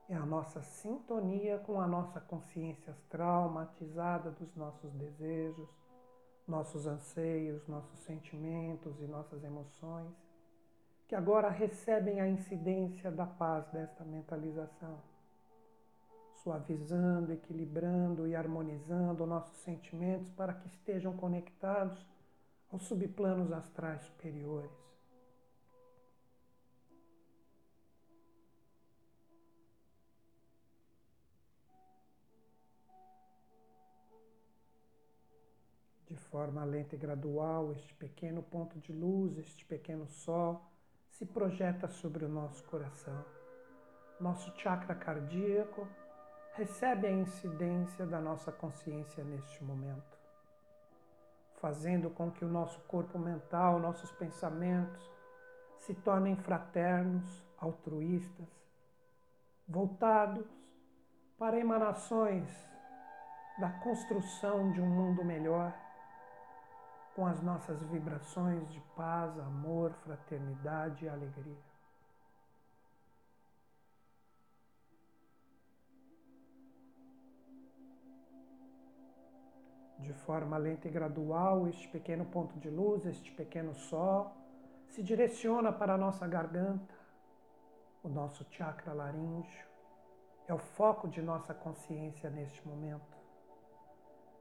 É 0.06 0.14
a 0.14 0.26
nossa 0.26 0.60
sintonia 0.60 1.58
com 1.60 1.80
a 1.80 1.86
nossa 1.86 2.20
consciência 2.20 2.92
astral 2.92 3.48
matizada 3.48 4.30
dos 4.30 4.54
nossos 4.54 4.92
desejos, 4.92 5.70
nossos 6.46 6.86
anseios, 6.86 7.66
nossos 7.66 8.00
sentimentos 8.00 9.00
e 9.00 9.06
nossas 9.06 9.42
emoções, 9.42 10.12
que 11.08 11.14
agora 11.14 11.48
recebem 11.48 12.20
a 12.20 12.28
incidência 12.28 13.10
da 13.10 13.24
paz 13.24 13.66
desta 13.68 14.04
mentalização, 14.04 15.00
suavizando, 16.42 17.32
equilibrando 17.32 18.26
e 18.26 18.34
harmonizando 18.34 19.26
nossos 19.26 19.56
sentimentos 19.58 20.28
para 20.30 20.54
que 20.54 20.66
estejam 20.66 21.16
conectados 21.16 22.06
aos 22.70 22.82
subplanos 22.84 23.52
astrais 23.52 24.02
superiores. 24.02 24.82
de 36.12 36.16
forma 36.18 36.62
lenta 36.62 36.94
e 36.94 36.99
gradual, 36.99 37.72
este 37.72 37.94
pequeno 37.94 38.42
ponto 38.42 38.78
de 38.78 38.92
luz, 38.92 39.38
este 39.38 39.64
pequeno 39.64 40.07
sol, 40.07 40.61
se 41.09 41.24
projeta 41.24 41.88
sobre 41.88 42.26
o 42.26 42.28
nosso 42.28 42.62
coração. 42.64 43.24
Nosso 44.20 44.52
chakra 44.59 44.94
cardíaco 44.94 45.88
recebe 46.54 47.06
a 47.06 47.10
incidência 47.10 48.06
da 48.06 48.20
nossa 48.20 48.52
consciência 48.52 49.24
neste 49.24 49.64
momento, 49.64 50.18
fazendo 51.60 52.10
com 52.10 52.30
que 52.30 52.44
o 52.44 52.48
nosso 52.48 52.80
corpo 52.82 53.18
mental, 53.18 53.78
nossos 53.78 54.10
pensamentos 54.12 55.10
se 55.78 55.94
tornem 55.94 56.36
fraternos, 56.36 57.42
altruístas, 57.58 58.48
voltados 59.66 60.46
para 61.38 61.58
emanações 61.58 62.48
da 63.58 63.70
construção 63.80 64.72
de 64.72 64.80
um 64.80 64.86
mundo 64.86 65.24
melhor 65.24 65.74
com 67.14 67.26
as 67.26 67.42
nossas 67.42 67.82
vibrações 67.82 68.68
de 68.70 68.80
paz, 68.96 69.38
amor, 69.38 69.92
fraternidade 70.04 71.04
e 71.04 71.08
alegria. 71.08 71.71
De 80.02 80.12
forma 80.12 80.56
lenta 80.56 80.88
e 80.88 80.90
gradual, 80.90 81.66
este 81.68 81.88
pequeno 81.88 82.24
ponto 82.24 82.58
de 82.58 82.68
luz, 82.68 83.06
este 83.06 83.30
pequeno 83.32 83.74
sol, 83.74 84.32
se 84.88 85.02
direciona 85.02 85.72
para 85.72 85.94
a 85.94 85.98
nossa 85.98 86.26
garganta, 86.26 86.94
o 88.02 88.08
nosso 88.08 88.44
chakra 88.50 88.92
laríngeo, 88.92 89.66
é 90.46 90.52
o 90.52 90.58
foco 90.58 91.08
de 91.08 91.22
nossa 91.22 91.54
consciência 91.54 92.28
neste 92.28 92.66
momento 92.66 93.22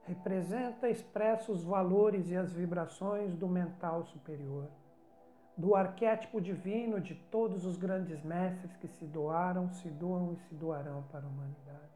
representa 0.04 0.90
e 0.90 0.92
expressa 0.92 1.52
os 1.52 1.64
valores 1.64 2.30
e 2.30 2.36
as 2.36 2.52
vibrações 2.52 3.36
do 3.36 3.48
mental 3.48 4.04
superior, 4.06 4.68
do 5.56 5.76
arquétipo 5.76 6.42
divino 6.42 7.00
de 7.00 7.16
todos 7.16 7.66
os 7.66 7.78
grandes 7.78 8.22
mestres 8.24 8.76
que 8.78 8.88
se 8.88 9.06
doaram, 9.06 9.70
se 9.72 9.90
doam 9.90 10.34
e 10.34 10.38
se 10.38 10.56
doarão 10.56 11.04
para 11.12 11.26
a 11.26 11.30
humanidade. 11.30 11.91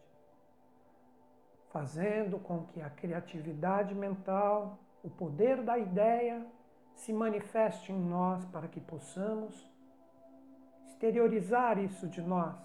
Fazendo 1.76 2.40
com 2.40 2.66
que 2.68 2.82
a 2.82 2.90
criatividade 2.90 3.94
mental, 3.94 4.80
o 5.04 5.10
poder 5.10 5.62
da 5.62 5.78
ideia, 5.78 6.48
se 6.94 7.12
manifeste 7.12 7.92
em 7.92 8.00
nós 8.00 8.46
para 8.46 8.70
que 8.70 8.80
possamos 8.80 9.70
exteriorizar 10.86 11.78
isso 11.78 12.08
de 12.08 12.22
nós 12.22 12.56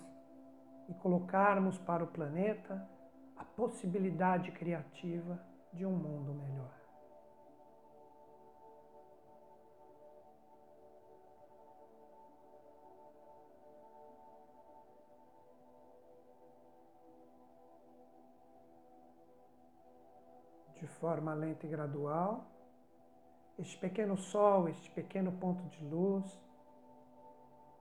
e 0.89 0.95
colocarmos 0.95 1.77
para 1.77 2.05
o 2.05 2.07
planeta 2.07 2.89
a 3.37 3.45
possibilidade 3.45 4.53
criativa 4.53 5.45
de 5.73 5.85
um 5.85 5.97
mundo 5.97 6.33
melhor. 6.33 6.80
De 20.81 20.87
forma 20.87 21.35
lenta 21.35 21.67
e 21.67 21.69
gradual, 21.69 22.47
este 23.59 23.77
pequeno 23.77 24.17
sol, 24.17 24.67
este 24.67 24.91
pequeno 24.91 25.31
ponto 25.31 25.63
de 25.65 25.85
luz, 25.85 26.41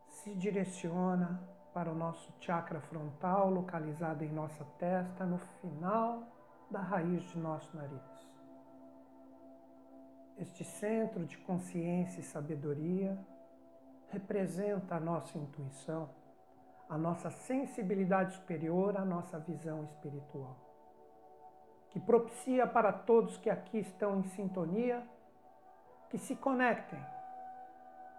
se 0.09 0.35
direciona 0.35 1.41
para 1.73 1.89
o 1.89 1.95
nosso 1.95 2.29
chakra 2.41 2.81
frontal, 2.81 3.49
localizado 3.49 4.21
em 4.25 4.29
nossa 4.33 4.65
testa, 4.77 5.25
no 5.25 5.37
final 5.61 6.27
da 6.69 6.81
raiz 6.81 7.23
de 7.31 7.39
nosso 7.39 7.73
nariz. 7.77 8.27
Este 10.37 10.65
centro 10.65 11.25
de 11.25 11.37
consciência 11.37 12.19
e 12.19 12.23
sabedoria 12.23 13.17
representa 14.09 14.95
a 14.95 14.99
nossa 14.99 15.37
intuição, 15.37 16.09
a 16.89 16.97
nossa 16.97 17.29
sensibilidade 17.29 18.33
superior, 18.35 18.97
a 18.97 19.05
nossa 19.05 19.39
visão 19.39 19.85
espiritual, 19.85 20.68
que 21.89 21.99
propicia 21.99 22.67
para 22.67 22.91
todos 22.91 23.37
que 23.37 23.49
aqui 23.49 23.79
estão 23.79 24.19
em 24.19 24.23
sintonia 24.23 25.03
que 26.09 26.17
se 26.17 26.35
conectem 26.35 26.99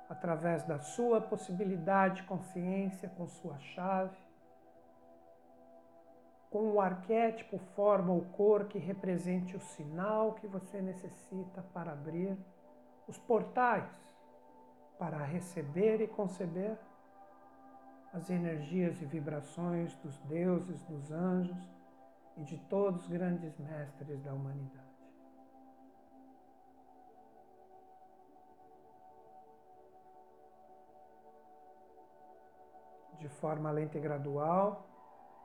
através 0.08 0.64
da 0.64 0.78
sua 0.78 1.20
possibilidade 1.20 2.16
de 2.16 2.22
consciência 2.24 3.08
com 3.10 3.26
sua 3.28 3.58
chave, 3.58 4.16
com 6.50 6.72
o 6.72 6.80
arquétipo, 6.80 7.58
forma 7.76 8.12
ou 8.12 8.22
cor 8.22 8.64
que 8.64 8.78
represente 8.78 9.56
o 9.56 9.60
sinal 9.60 10.34
que 10.34 10.48
você 10.48 10.82
necessita 10.82 11.62
para 11.72 11.92
abrir 11.92 12.36
os 13.06 13.16
portais 13.18 14.10
para 15.00 15.24
receber 15.24 16.02
e 16.02 16.06
conceber 16.06 16.76
as 18.12 18.28
energias 18.28 19.00
e 19.00 19.06
vibrações 19.06 19.94
dos 19.96 20.18
deuses, 20.18 20.82
dos 20.82 21.10
anjos 21.10 21.56
e 22.40 22.44
de 22.44 22.56
todos 22.56 23.02
os 23.02 23.08
grandes 23.08 23.58
mestres 23.58 24.22
da 24.22 24.32
humanidade. 24.32 24.88
de 33.18 33.28
forma 33.28 33.70
lenta 33.70 33.98
e 33.98 34.00
gradual, 34.00 34.86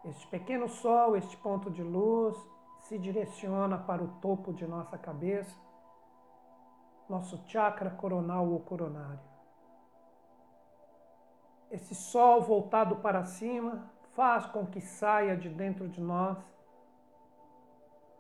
Este 0.06 0.26
pequeno 0.28 0.70
sol, 0.70 1.18
este 1.18 1.36
ponto 1.36 1.70
de 1.70 1.84
luz, 1.84 2.38
se 2.84 2.98
direciona 2.98 3.78
para 3.78 4.02
o 4.02 4.08
topo 4.22 4.54
de 4.54 4.66
nossa 4.66 4.98
cabeça, 4.98 5.60
nosso 7.10 7.38
chakra 7.48 7.90
coronal 7.90 8.48
ou 8.48 8.60
coronário. 8.62 9.20
Esse 11.70 11.94
sol 11.96 12.44
voltado 12.44 12.98
para 12.98 13.26
cima 13.26 13.92
faz 14.14 14.46
com 14.46 14.66
que 14.66 14.80
saia 14.80 15.36
de 15.36 15.50
dentro 15.50 15.90
de 15.90 16.00
nós 16.00 16.38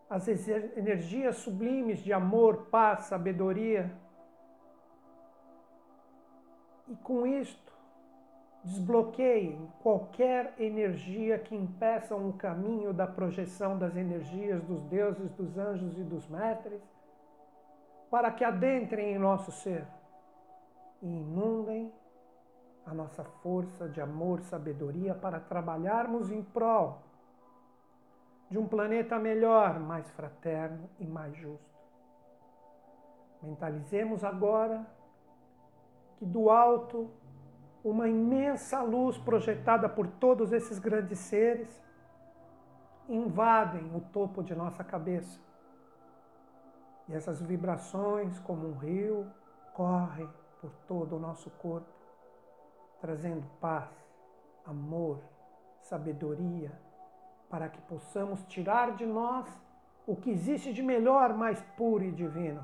as 0.09 0.27
energias 0.27 1.37
sublimes 1.37 1.99
de 1.99 2.13
amor, 2.13 2.67
paz, 2.69 3.05
sabedoria. 3.05 3.91
E 6.87 6.95
com 6.97 7.25
isto, 7.25 7.73
desbloqueiem 8.63 9.71
qualquer 9.81 10.53
energia 10.59 11.39
que 11.39 11.55
impeça 11.55 12.15
o 12.15 12.33
caminho 12.33 12.93
da 12.93 13.07
projeção 13.07 13.77
das 13.77 13.95
energias 13.95 14.63
dos 14.63 14.83
deuses, 14.83 15.31
dos 15.31 15.57
anjos 15.57 15.97
e 15.97 16.03
dos 16.03 16.27
mestres, 16.27 16.81
para 18.09 18.31
que 18.31 18.43
adentrem 18.43 19.15
em 19.15 19.17
nosso 19.17 19.51
ser 19.51 19.85
e 21.01 21.07
inundem 21.07 21.91
a 22.85 22.93
nossa 22.93 23.23
força 23.23 23.89
de 23.89 23.99
amor, 23.99 24.41
sabedoria 24.41 25.15
para 25.15 25.39
trabalharmos 25.39 26.31
em 26.31 26.43
prol 26.43 27.04
de 28.49 28.58
um 28.58 28.67
planeta 28.67 29.17
melhor, 29.17 29.79
mais 29.79 30.10
fraterno 30.12 30.89
e 30.99 31.05
mais 31.05 31.36
justo. 31.36 31.75
Mentalizemos 33.41 34.23
agora 34.23 34.86
que 36.17 36.25
do 36.25 36.49
alto 36.49 37.10
uma 37.84 38.08
imensa 38.08 38.81
luz 38.81 39.17
projetada 39.17 39.88
por 39.88 40.08
todos 40.08 40.51
esses 40.51 40.79
grandes 40.79 41.19
seres 41.19 41.84
invadem 43.08 43.95
o 43.95 44.01
topo 44.01 44.41
de 44.41 44.55
nossa 44.55 44.84
cabeça. 44.84 45.39
E 47.08 47.13
essas 47.13 47.39
vibrações, 47.41 48.39
como 48.39 48.67
um 48.67 48.77
rio, 48.77 49.31
correm 49.73 50.27
por 50.60 50.71
todo 50.88 51.15
o 51.15 51.19
nosso 51.19 51.51
corpo, 51.51 51.93
trazendo 52.99 53.45
paz, 53.60 53.91
amor, 54.65 55.21
sabedoria, 55.81 56.71
para 57.55 57.69
que 57.69 57.81
possamos 57.83 58.43
tirar 58.47 58.97
de 58.97 59.05
nós 59.05 59.47
o 60.05 60.13
que 60.13 60.29
existe 60.29 60.73
de 60.73 60.83
melhor, 60.83 61.33
mais 61.33 61.61
puro 61.77 62.03
e 62.03 62.11
divino 62.11 62.61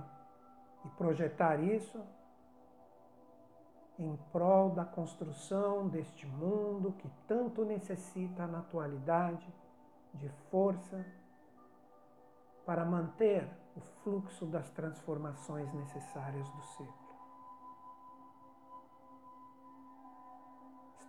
e 0.83 0.89
projetar 0.89 1.63
isso 1.63 1.97
em 3.97 4.17
prol 4.33 4.71
da 4.71 4.83
construção 4.83 5.87
deste 5.87 6.27
mundo 6.27 6.91
que 6.99 7.09
tanto 7.25 7.63
necessita 7.63 8.45
na 8.45 8.59
atualidade 8.59 9.47
de 10.15 10.27
força 10.49 11.05
para 12.65 12.83
manter 12.83 13.47
o 13.77 13.79
fluxo 14.03 14.45
das 14.45 14.69
transformações 14.71 15.73
necessárias 15.73 16.49
do 16.49 16.61
ciclo. 16.63 17.00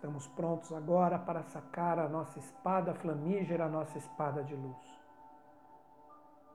Estamos 0.03 0.27
prontos 0.27 0.73
agora 0.73 1.17
para 1.17 1.43
sacar 1.43 1.97
a 1.97 2.09
nossa 2.09 2.37
espada 2.37 2.93
flamígera, 2.93 3.67
a 3.67 3.69
nossa 3.69 3.97
espada 3.97 4.43
de 4.43 4.53
luz. 4.53 5.01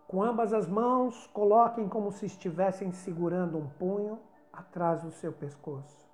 Com 0.06 0.22
ambas 0.22 0.52
as 0.52 0.68
mãos, 0.68 1.26
coloquem 1.28 1.88
como 1.88 2.12
se 2.12 2.26
estivessem 2.26 2.92
segurando 2.92 3.56
um 3.56 3.66
punho 3.66 4.18
atrás 4.52 5.00
do 5.00 5.11
seu 5.11 5.32
pescoço. 5.32 6.06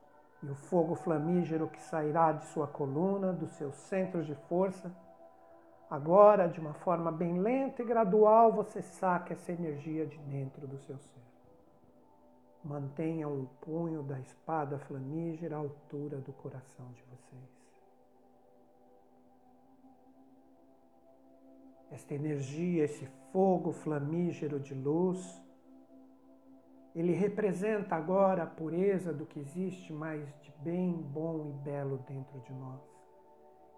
E 0.44 0.49
o 0.49 0.55
fogo 0.55 0.94
flamígero 0.94 1.66
que 1.66 1.81
sairá 1.81 2.31
de 2.31 2.44
sua 2.44 2.68
coluna, 2.68 3.33
dos 3.33 3.51
seus 3.55 3.75
centros 3.75 4.27
de 4.27 4.37
força, 4.49 4.94
agora, 5.90 6.47
de 6.47 6.61
uma 6.61 6.75
forma 6.75 7.11
bem 7.11 7.40
lenta 7.40 7.83
e 7.83 7.85
gradual, 7.85 8.53
você 8.53 8.81
saca 8.81 9.33
essa 9.33 9.51
energia 9.51 10.07
de 10.07 10.18
dentro 10.18 10.68
do 10.68 10.79
seu 10.79 10.97
ser. 10.99 11.34
Mantenham 12.64 13.42
o 13.42 13.46
punho 13.61 14.03
da 14.03 14.18
espada 14.18 14.79
flamígera 14.79 15.57
à 15.57 15.59
altura 15.59 16.16
do 16.16 16.33
coração 16.33 16.87
de 16.92 17.03
vocês. 17.03 17.64
Esta 21.90 22.14
energia, 22.14 22.85
esse 22.85 23.07
fogo 23.31 23.70
flamígero 23.70 24.59
de 24.59 24.74
luz, 24.74 25.44
ele 26.94 27.12
representa 27.12 27.96
agora 27.96 28.44
a 28.44 28.46
pureza 28.46 29.12
do 29.12 29.27
que 29.27 29.40
existe 29.40 29.92
mais 29.92 30.27
de 30.40 30.50
bem, 30.61 30.90
bom 30.90 31.50
e 31.50 31.53
belo 31.64 31.98
dentro 32.09 32.40
de 32.40 32.53
nós. 32.55 32.81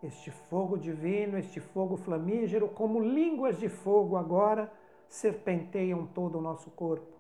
Este 0.01 0.31
fogo 0.31 0.79
divino, 0.79 1.37
este 1.37 1.59
fogo 1.59 1.96
flamígero, 1.96 2.68
como 2.68 3.01
línguas 3.01 3.59
de 3.59 3.68
fogo 3.68 4.16
agora, 4.16 4.72
serpenteiam 5.09 6.07
todo 6.07 6.38
o 6.38 6.40
nosso 6.40 6.70
corpo 6.70 7.15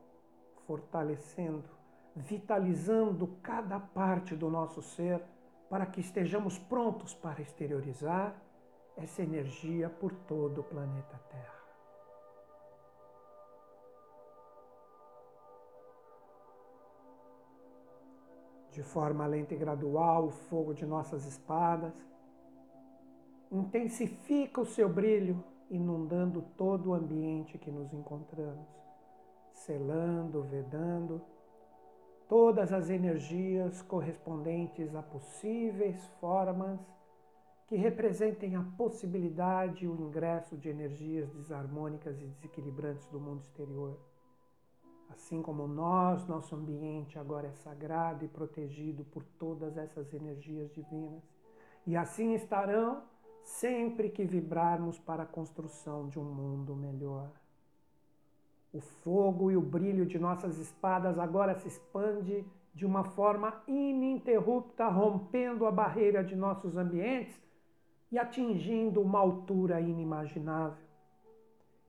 fortalecendo, 0.66 1.68
vitalizando 2.14 3.28
cada 3.42 3.78
parte 3.78 4.34
do 4.34 4.50
nosso 4.50 4.82
ser 4.82 5.22
para 5.68 5.86
que 5.86 6.00
estejamos 6.00 6.58
prontos 6.58 7.14
para 7.14 7.42
exteriorizar 7.42 8.34
essa 8.96 9.22
energia 9.22 9.88
por 9.90 10.12
todo 10.12 10.60
o 10.60 10.64
planeta 10.64 11.20
Terra. 11.30 11.56
De 18.70 18.82
forma 18.82 19.26
lenta 19.26 19.54
e 19.54 19.56
gradual, 19.56 20.26
o 20.26 20.30
fogo 20.30 20.74
de 20.74 20.84
nossas 20.84 21.24
espadas 21.26 21.94
intensifica 23.50 24.60
o 24.60 24.66
seu 24.66 24.88
brilho, 24.88 25.42
inundando 25.70 26.42
todo 26.56 26.90
o 26.90 26.94
ambiente 26.94 27.58
que 27.58 27.70
nos 27.70 27.92
encontramos 27.92 28.85
selando, 29.56 30.42
vedando 30.42 31.20
todas 32.28 32.72
as 32.72 32.90
energias 32.90 33.82
correspondentes 33.82 34.94
a 34.94 35.02
possíveis 35.02 36.04
formas 36.20 36.80
que 37.66 37.76
representem 37.76 38.54
a 38.54 38.62
possibilidade 38.76 39.84
e 39.84 39.88
o 39.88 40.00
ingresso 40.00 40.56
de 40.56 40.68
energias 40.68 41.28
desarmônicas 41.30 42.20
e 42.20 42.26
desequilibrantes 42.26 43.06
do 43.08 43.18
mundo 43.18 43.40
exterior. 43.40 43.98
Assim 45.08 45.42
como 45.42 45.66
nós, 45.66 46.26
nosso 46.26 46.54
ambiente 46.54 47.18
agora 47.18 47.48
é 47.48 47.52
sagrado 47.52 48.24
e 48.24 48.28
protegido 48.28 49.04
por 49.04 49.24
todas 49.38 49.76
essas 49.76 50.12
energias 50.12 50.72
divinas. 50.72 51.22
E 51.86 51.96
assim 51.96 52.34
estarão 52.34 53.02
sempre 53.42 54.10
que 54.10 54.24
vibrarmos 54.24 54.98
para 54.98 55.22
a 55.22 55.26
construção 55.26 56.08
de 56.08 56.18
um 56.18 56.24
mundo 56.24 56.74
melhor. 56.74 57.30
O 58.72 58.80
fogo 58.80 59.50
e 59.50 59.56
o 59.56 59.60
brilho 59.60 60.04
de 60.04 60.18
nossas 60.18 60.58
espadas 60.58 61.18
agora 61.18 61.54
se 61.54 61.68
expande 61.68 62.44
de 62.74 62.84
uma 62.84 63.04
forma 63.04 63.62
ininterrupta, 63.66 64.86
rompendo 64.88 65.64
a 65.64 65.70
barreira 65.70 66.22
de 66.22 66.36
nossos 66.36 66.76
ambientes 66.76 67.34
e 68.12 68.18
atingindo 68.18 69.00
uma 69.00 69.18
altura 69.18 69.80
inimaginável. 69.80 70.84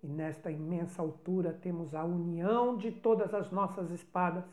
E 0.02 0.08
nesta 0.08 0.50
imensa 0.50 1.02
altura 1.02 1.52
temos 1.52 1.94
a 1.94 2.06
união 2.06 2.78
de 2.78 2.92
todas 2.92 3.34
as 3.34 3.52
nossas 3.52 3.92
espadas, 3.92 4.46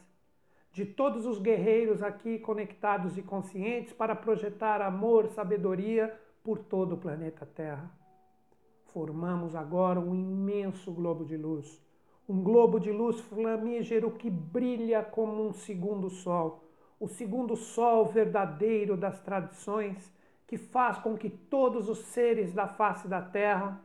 de 0.73 0.85
todos 0.85 1.27
os 1.27 1.39
guerreiros 1.39 2.03
aqui 2.03 2.41
conectados 2.41 3.17
e 3.17 3.23
conscientes 3.23 3.93
para 3.93 4.17
projetar 4.17 4.83
amor, 4.83 5.29
sabedoria 5.29 6.13
por 6.43 6.59
todo 6.59 6.97
o 6.97 6.99
planeta 6.99 7.47
Terra. 7.47 7.89
Formamos 8.87 9.55
agora 9.55 10.01
um 10.01 10.15
imenso 10.15 10.93
globo 10.93 11.25
de 11.25 11.37
luz 11.37 11.84
um 12.29 12.43
globo 12.43 12.79
de 12.79 12.91
luz 12.91 13.21
flamígero 13.21 14.11
que 14.11 14.31
brilha 14.31 15.03
como 15.03 15.47
um 15.47 15.53
segundo 15.53 16.09
sol, 16.09 16.65
o 16.99 17.07
segundo 17.07 17.55
sol 17.57 18.07
verdadeiro 18.07 18.97
das 18.97 19.21
tradições, 19.21 20.13
que 20.47 20.57
faz 20.57 20.99
com 20.99 21.17
que 21.17 21.29
todos 21.29 21.89
os 21.89 21.99
seres 21.99 22.53
da 22.53 22.69
face 22.69 23.09
da 23.09 23.21
Terra 23.21 23.81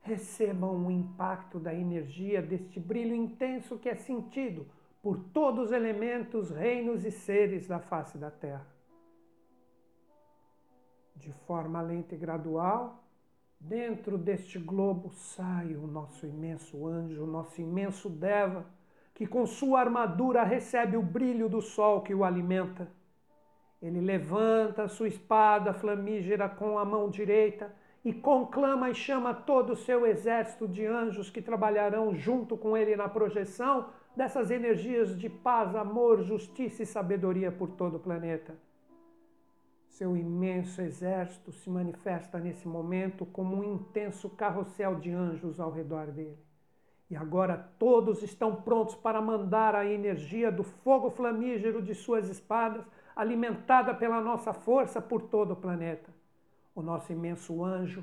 recebam 0.00 0.86
o 0.86 0.90
impacto 0.90 1.58
da 1.58 1.74
energia 1.74 2.42
deste 2.42 2.80
brilho 2.80 3.14
intenso 3.14 3.78
que 3.78 3.88
é 3.88 3.94
sentido 3.94 4.66
por 5.02 5.18
todos 5.18 5.66
os 5.66 5.72
elementos, 5.72 6.50
reinos 6.50 7.04
e 7.04 7.10
seres 7.10 7.66
da 7.66 7.80
face 7.80 8.16
da 8.18 8.30
Terra. 8.30 8.66
De 11.16 11.32
forma 11.46 11.80
lenta 11.80 12.14
e 12.14 12.18
gradual, 12.18 13.01
Dentro 13.64 14.18
deste 14.18 14.58
globo 14.58 15.12
sai 15.12 15.76
o 15.76 15.86
nosso 15.86 16.26
imenso 16.26 16.84
anjo, 16.84 17.22
o 17.22 17.26
nosso 17.26 17.60
imenso 17.60 18.10
Deva, 18.10 18.66
que 19.14 19.24
com 19.24 19.46
sua 19.46 19.78
armadura 19.78 20.42
recebe 20.42 20.96
o 20.96 21.02
brilho 21.02 21.48
do 21.48 21.62
sol 21.62 22.00
que 22.02 22.12
o 22.12 22.24
alimenta. 22.24 22.90
Ele 23.80 24.00
levanta 24.00 24.88
sua 24.88 25.06
espada 25.06 25.72
flamígera 25.72 26.48
com 26.48 26.76
a 26.76 26.84
mão 26.84 27.08
direita 27.08 27.72
e 28.04 28.12
conclama 28.12 28.90
e 28.90 28.94
chama 28.96 29.32
todo 29.32 29.74
o 29.74 29.76
seu 29.76 30.04
exército 30.04 30.66
de 30.66 30.84
anjos 30.84 31.30
que 31.30 31.40
trabalharão 31.40 32.12
junto 32.12 32.56
com 32.56 32.76
ele 32.76 32.96
na 32.96 33.08
projeção 33.08 33.90
dessas 34.16 34.50
energias 34.50 35.16
de 35.16 35.30
paz, 35.30 35.76
amor, 35.76 36.20
justiça 36.22 36.82
e 36.82 36.86
sabedoria 36.86 37.52
por 37.52 37.70
todo 37.70 37.96
o 37.96 38.00
planeta. 38.00 38.56
Seu 39.92 40.16
imenso 40.16 40.80
exército 40.80 41.52
se 41.52 41.68
manifesta 41.68 42.38
nesse 42.38 42.66
momento 42.66 43.26
como 43.26 43.56
um 43.56 43.74
intenso 43.74 44.30
carrossel 44.30 44.94
de 44.94 45.12
anjos 45.12 45.60
ao 45.60 45.70
redor 45.70 46.06
dele. 46.06 46.38
E 47.10 47.14
agora 47.14 47.70
todos 47.78 48.22
estão 48.22 48.56
prontos 48.56 48.94
para 48.94 49.20
mandar 49.20 49.74
a 49.74 49.84
energia 49.84 50.50
do 50.50 50.64
fogo 50.64 51.10
flamígero 51.10 51.82
de 51.82 51.94
suas 51.94 52.30
espadas, 52.30 52.86
alimentada 53.14 53.92
pela 53.92 54.18
nossa 54.18 54.54
força 54.54 54.98
por 54.98 55.20
todo 55.20 55.52
o 55.52 55.56
planeta. 55.56 56.10
O 56.74 56.80
nosso 56.80 57.12
imenso 57.12 57.62
anjo 57.62 58.02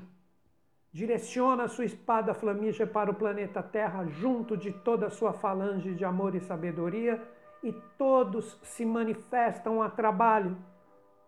direciona 0.92 1.66
sua 1.66 1.86
espada 1.86 2.32
flamígera 2.32 2.88
para 2.88 3.10
o 3.10 3.16
planeta 3.16 3.64
Terra, 3.64 4.06
junto 4.06 4.56
de 4.56 4.70
toda 4.70 5.08
a 5.08 5.10
sua 5.10 5.32
falange 5.32 5.92
de 5.92 6.04
amor 6.04 6.36
e 6.36 6.40
sabedoria, 6.40 7.20
e 7.64 7.72
todos 7.98 8.56
se 8.62 8.86
manifestam 8.86 9.82
a 9.82 9.90
trabalho 9.90 10.56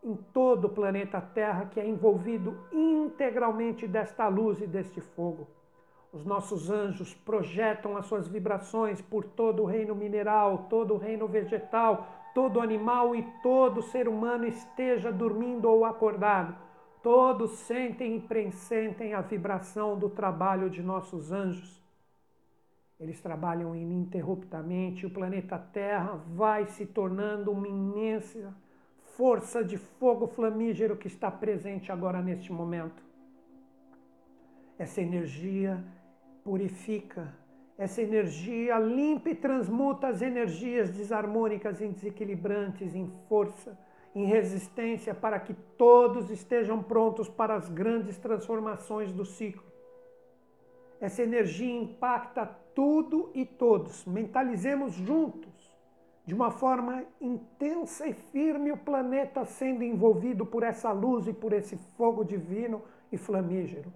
em 0.03 0.17
todo 0.17 0.67
o 0.67 0.71
planeta 0.71 1.21
Terra 1.21 1.67
que 1.67 1.79
é 1.79 1.87
envolvido 1.87 2.57
integralmente 2.73 3.87
desta 3.87 4.27
luz 4.29 4.61
e 4.61 4.67
deste 4.67 5.01
fogo. 5.01 5.47
Os 6.13 6.25
nossos 6.25 6.71
anjos 6.71 7.15
projetam 7.15 7.97
as 7.97 8.07
suas 8.07 8.29
vibrações 8.29 9.01
por 9.01 9.25
todo 9.25 9.63
o 9.63 9.67
reino 9.67 9.95
mineral, 9.95 10.67
todo 10.69 10.95
o 10.95 10.99
reino 10.99 11.27
vegetal, 11.27 12.07
todo 12.35 12.61
animal 12.61 13.15
e 13.15 13.23
todo 13.43 13.81
ser 13.81 14.09
humano 14.09 14.47
esteja 14.47 15.11
dormindo 15.11 15.71
ou 15.71 15.85
acordado. 15.85 16.55
Todos 17.03 17.53
sentem 17.53 18.17
e 18.17 18.21
pressentem 18.21 19.15
a 19.15 19.23
vibração 19.23 19.99
do 19.99 20.11
trabalho 20.11 20.69
de 20.69 20.83
nossos 20.83 21.33
anjos. 21.33 21.83
Eles 23.01 23.21
trabalham 23.21 23.75
ininterruptamente 23.75 25.03
e 25.03 25.07
o 25.07 25.11
planeta 25.11 25.59
Terra 25.59 26.21
vai 26.29 26.67
se 26.67 26.87
tornando 26.87 27.51
uma 27.51 27.67
imensa 27.67 28.55
força 29.17 29.63
de 29.63 29.77
fogo 29.77 30.27
flamígero 30.27 30.97
que 30.97 31.07
está 31.07 31.31
presente 31.31 31.93
agora 31.93 32.23
neste 32.23 32.53
momento. 32.53 33.03
Essa 34.79 35.01
energia 35.01 35.83
purifica. 36.43 37.35
Essa 37.77 38.03
energia 38.03 38.79
limpa 38.79 39.31
e 39.31 39.35
transmuta 39.35 40.09
as 40.09 40.23
energias 40.23 40.91
desarmônicas 40.91 41.81
e 41.81 41.89
desequilibrantes 41.89 42.95
em 42.95 43.11
força, 43.29 43.79
em 44.15 44.25
resistência, 44.25 45.15
para 45.15 45.41
que 45.41 45.55
todos 45.77 46.31
estejam 46.31 46.83
prontos 46.83 47.29
para 47.29 47.55
as 47.55 47.69
grandes 47.69 48.19
transformações 48.19 49.13
do 49.13 49.25
ciclo. 49.25 49.65
Essa 51.01 51.23
energia 51.23 51.75
impacta 51.75 52.47
tudo 52.75 53.31
e 53.35 53.45
todos. 53.45 54.05
Mentalizemos 54.05 54.93
juntos, 54.93 55.62
de 56.25 56.35
uma 56.35 56.51
forma 56.51 57.05
intensa 57.21 58.07
e 58.07 58.13
firme, 58.13 58.71
o 58.71 58.77
planeta 58.77 59.45
sendo 59.45 59.83
envolvido 59.83 60.47
por 60.47 60.63
essa 60.63 60.93
luz 60.93 61.27
e 61.27 61.33
por 61.33 61.53
esse 61.53 61.77
fogo 61.97 62.25
divino 62.25 62.83
e 63.11 63.17
flamígero. 63.17 63.93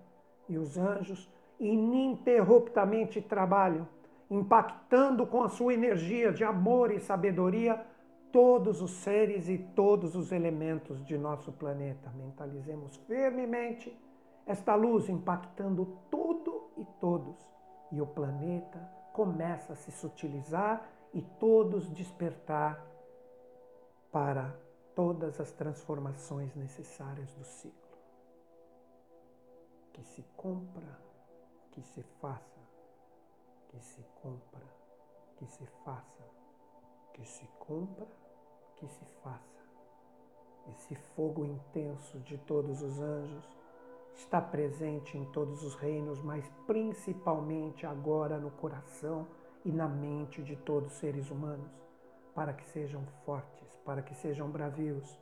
E 0.48 0.58
os 0.58 0.76
anjos 0.76 1.30
ininterruptamente 1.58 3.20
trabalham, 3.22 3.88
impactando 4.28 5.26
com 5.26 5.42
a 5.42 5.48
sua 5.48 5.72
energia 5.72 6.32
de 6.32 6.42
amor 6.42 6.90
e 6.90 6.98
sabedoria 6.98 7.80
todos 8.32 8.82
os 8.82 8.90
seres 8.90 9.48
e 9.48 9.56
todos 9.56 10.16
os 10.16 10.32
elementos 10.32 11.04
de 11.06 11.16
nosso 11.16 11.52
planeta. 11.52 12.12
Mentalizemos 12.16 12.96
firmemente 13.06 13.96
esta 14.44 14.74
luz 14.74 15.08
impactando 15.08 15.96
tudo 16.10 16.70
e 16.76 16.84
todos, 17.00 17.36
e 17.90 18.00
o 18.00 18.06
planeta 18.06 18.78
começa 19.12 19.72
a 19.72 19.76
se 19.76 19.90
sutilizar 19.92 20.86
e 21.16 21.22
todos 21.40 21.90
despertar 21.90 22.86
para 24.12 24.54
todas 24.94 25.40
as 25.40 25.50
transformações 25.50 26.54
necessárias 26.54 27.32
do 27.34 27.44
ciclo. 27.44 27.98
Que 29.92 30.04
se 30.04 30.22
compra 30.36 31.06
que 31.76 31.82
se 31.82 32.02
faça, 32.22 32.58
que 33.68 33.78
se 33.78 34.02
compra, 34.22 34.64
que 35.36 35.46
se 35.46 35.66
faça, 35.84 36.24
que 37.12 37.22
se 37.22 37.46
compra, 37.58 38.06
que 38.76 38.88
se 38.88 39.04
faça. 39.22 39.60
Esse 40.70 40.94
fogo 41.14 41.44
intenso 41.44 42.18
de 42.20 42.38
todos 42.38 42.80
os 42.80 42.98
anjos 42.98 43.44
está 44.14 44.40
presente 44.40 45.18
em 45.18 45.26
todos 45.26 45.62
os 45.62 45.74
reinos, 45.74 46.22
mas 46.22 46.48
principalmente 46.66 47.84
agora 47.84 48.38
no 48.38 48.50
coração 48.52 49.28
e 49.66 49.70
na 49.72 49.88
mente 49.88 50.42
de 50.42 50.56
todos 50.56 50.92
os 50.92 50.98
seres 50.98 51.30
humanos, 51.30 51.70
para 52.34 52.54
que 52.54 52.64
sejam 52.68 53.02
fortes, 53.26 53.76
para 53.84 54.00
que 54.00 54.14
sejam 54.14 54.48
bravios, 54.48 55.20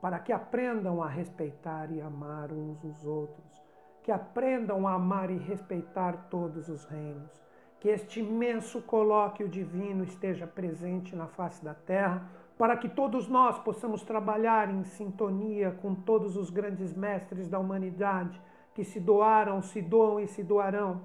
para 0.00 0.18
que 0.18 0.32
aprendam 0.32 1.02
a 1.02 1.08
respeitar 1.08 1.90
e 1.92 2.00
amar 2.00 2.50
uns 2.52 2.82
os 2.82 3.04
outros 3.04 3.60
que 4.02 4.10
aprendam 4.10 4.86
a 4.86 4.94
amar 4.94 5.30
e 5.30 5.36
respeitar 5.36 6.28
todos 6.30 6.68
os 6.68 6.84
reinos, 6.84 7.30
que 7.78 7.88
este 7.88 8.20
imenso 8.20 8.80
colóquio 8.82 9.48
divino 9.48 10.04
esteja 10.04 10.46
presente 10.46 11.14
na 11.14 11.26
face 11.26 11.62
da 11.64 11.74
terra, 11.74 12.28
para 12.56 12.76
que 12.76 12.88
todos 12.88 13.26
nós 13.28 13.58
possamos 13.58 14.02
trabalhar 14.02 14.70
em 14.70 14.84
sintonia 14.84 15.70
com 15.82 15.94
todos 15.94 16.36
os 16.36 16.50
grandes 16.50 16.94
mestres 16.94 17.48
da 17.48 17.58
humanidade 17.58 18.40
que 18.74 18.84
se 18.84 19.00
doaram, 19.00 19.62
se 19.62 19.80
doam 19.82 20.20
e 20.20 20.28
se 20.28 20.42
doarão. 20.42 21.02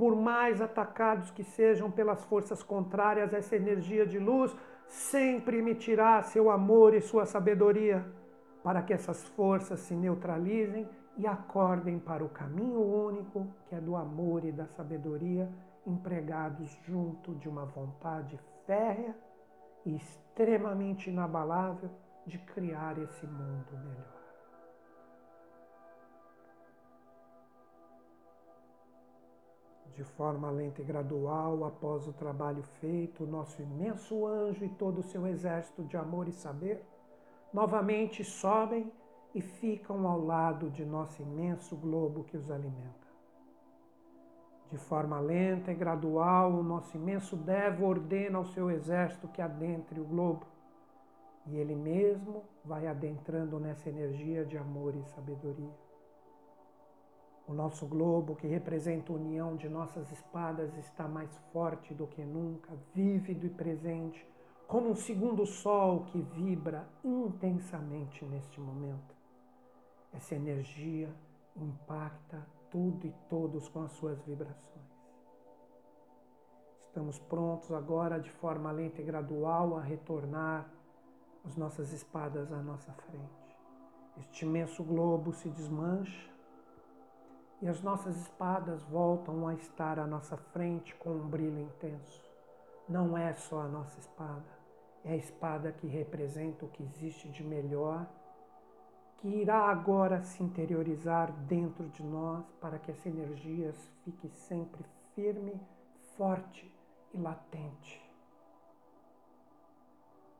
Por 0.00 0.16
mais 0.16 0.62
atacados 0.62 1.30
que 1.30 1.44
sejam 1.44 1.90
pelas 1.90 2.24
forças 2.24 2.62
contrárias, 2.62 3.34
essa 3.34 3.54
energia 3.54 4.06
de 4.06 4.18
luz 4.18 4.56
sempre 4.86 5.58
emitirá 5.58 6.22
seu 6.22 6.50
amor 6.50 6.94
e 6.94 7.02
sua 7.02 7.26
sabedoria, 7.26 8.10
para 8.64 8.80
que 8.80 8.94
essas 8.94 9.22
forças 9.36 9.80
se 9.80 9.94
neutralizem 9.94 10.88
e 11.18 11.26
acordem 11.26 11.98
para 11.98 12.24
o 12.24 12.30
caminho 12.30 12.80
único 12.80 13.46
que 13.66 13.74
é 13.74 13.78
do 13.78 13.94
amor 13.94 14.42
e 14.42 14.50
da 14.50 14.64
sabedoria, 14.68 15.46
empregados 15.86 16.70
junto 16.86 17.34
de 17.34 17.46
uma 17.46 17.66
vontade 17.66 18.40
férrea 18.64 19.14
e 19.84 19.96
extremamente 19.96 21.10
inabalável 21.10 21.90
de 22.26 22.38
criar 22.38 22.96
esse 22.96 23.26
mundo 23.26 23.72
melhor. 23.84 24.19
De 29.94 30.04
forma 30.04 30.50
lenta 30.50 30.80
e 30.80 30.84
gradual, 30.84 31.64
após 31.64 32.06
o 32.06 32.12
trabalho 32.12 32.62
feito, 32.62 33.24
o 33.24 33.26
nosso 33.26 33.60
imenso 33.60 34.26
anjo 34.26 34.64
e 34.64 34.68
todo 34.68 34.98
o 34.98 35.02
seu 35.02 35.26
exército 35.26 35.84
de 35.84 35.96
amor 35.96 36.28
e 36.28 36.32
saber 36.32 36.84
novamente 37.52 38.22
sobem 38.22 38.90
e 39.34 39.40
ficam 39.40 40.06
ao 40.06 40.20
lado 40.24 40.70
de 40.70 40.84
nosso 40.84 41.22
imenso 41.22 41.76
globo 41.76 42.24
que 42.24 42.36
os 42.36 42.50
alimenta. 42.50 43.08
De 44.68 44.78
forma 44.78 45.18
lenta 45.18 45.72
e 45.72 45.74
gradual, 45.74 46.52
o 46.52 46.62
nosso 46.62 46.96
imenso 46.96 47.36
Devo 47.36 47.86
ordena 47.86 48.38
ao 48.38 48.44
seu 48.44 48.70
exército 48.70 49.26
que 49.28 49.42
adentre 49.42 50.00
o 50.00 50.04
globo, 50.04 50.46
e 51.46 51.56
ele 51.56 51.74
mesmo 51.74 52.44
vai 52.64 52.86
adentrando 52.86 53.58
nessa 53.58 53.88
energia 53.88 54.44
de 54.44 54.56
amor 54.56 54.94
e 54.94 55.02
sabedoria. 55.06 55.89
O 57.50 57.52
nosso 57.52 57.84
globo, 57.84 58.36
que 58.36 58.46
representa 58.46 59.12
a 59.12 59.16
união 59.16 59.56
de 59.56 59.68
nossas 59.68 60.08
espadas, 60.12 60.72
está 60.78 61.08
mais 61.08 61.36
forte 61.52 61.92
do 61.92 62.06
que 62.06 62.24
nunca, 62.24 62.72
vívido 62.94 63.44
e 63.44 63.50
presente, 63.50 64.24
como 64.68 64.88
um 64.88 64.94
segundo 64.94 65.44
sol 65.44 66.04
que 66.04 66.20
vibra 66.20 66.88
intensamente 67.02 68.24
neste 68.24 68.60
momento. 68.60 69.16
Essa 70.12 70.36
energia 70.36 71.12
impacta 71.56 72.46
tudo 72.70 73.04
e 73.08 73.12
todos 73.28 73.68
com 73.68 73.82
as 73.82 73.90
suas 73.94 74.22
vibrações. 74.22 74.86
Estamos 76.86 77.18
prontos 77.18 77.72
agora, 77.72 78.20
de 78.20 78.30
forma 78.30 78.70
lenta 78.70 79.02
e 79.02 79.04
gradual, 79.04 79.76
a 79.76 79.80
retornar 79.80 80.70
as 81.44 81.56
nossas 81.56 81.92
espadas 81.92 82.52
à 82.52 82.62
nossa 82.62 82.92
frente. 82.92 83.58
Este 84.18 84.44
imenso 84.44 84.84
globo 84.84 85.32
se 85.32 85.48
desmancha 85.48 86.29
e 87.60 87.68
as 87.68 87.82
nossas 87.82 88.16
espadas 88.16 88.82
voltam 88.84 89.46
a 89.46 89.54
estar 89.54 89.98
à 89.98 90.06
nossa 90.06 90.36
frente 90.36 90.94
com 90.96 91.10
um 91.10 91.28
brilho 91.28 91.60
intenso. 91.60 92.22
Não 92.88 93.16
é 93.16 93.34
só 93.34 93.62
a 93.62 93.68
nossa 93.68 93.98
espada, 93.98 94.58
é 95.04 95.12
a 95.12 95.16
espada 95.16 95.72
que 95.72 95.86
representa 95.86 96.64
o 96.64 96.68
que 96.68 96.82
existe 96.82 97.28
de 97.28 97.44
melhor 97.44 98.06
que 99.20 99.28
irá 99.28 99.70
agora 99.70 100.22
se 100.22 100.42
interiorizar 100.42 101.30
dentro 101.46 101.86
de 101.90 102.02
nós 102.02 102.42
para 102.58 102.78
que 102.78 102.90
essa 102.90 103.06
energia 103.06 103.72
fique 104.02 104.30
sempre 104.30 104.82
firme, 105.14 105.60
forte 106.16 106.74
e 107.12 107.18
latente. 107.18 108.00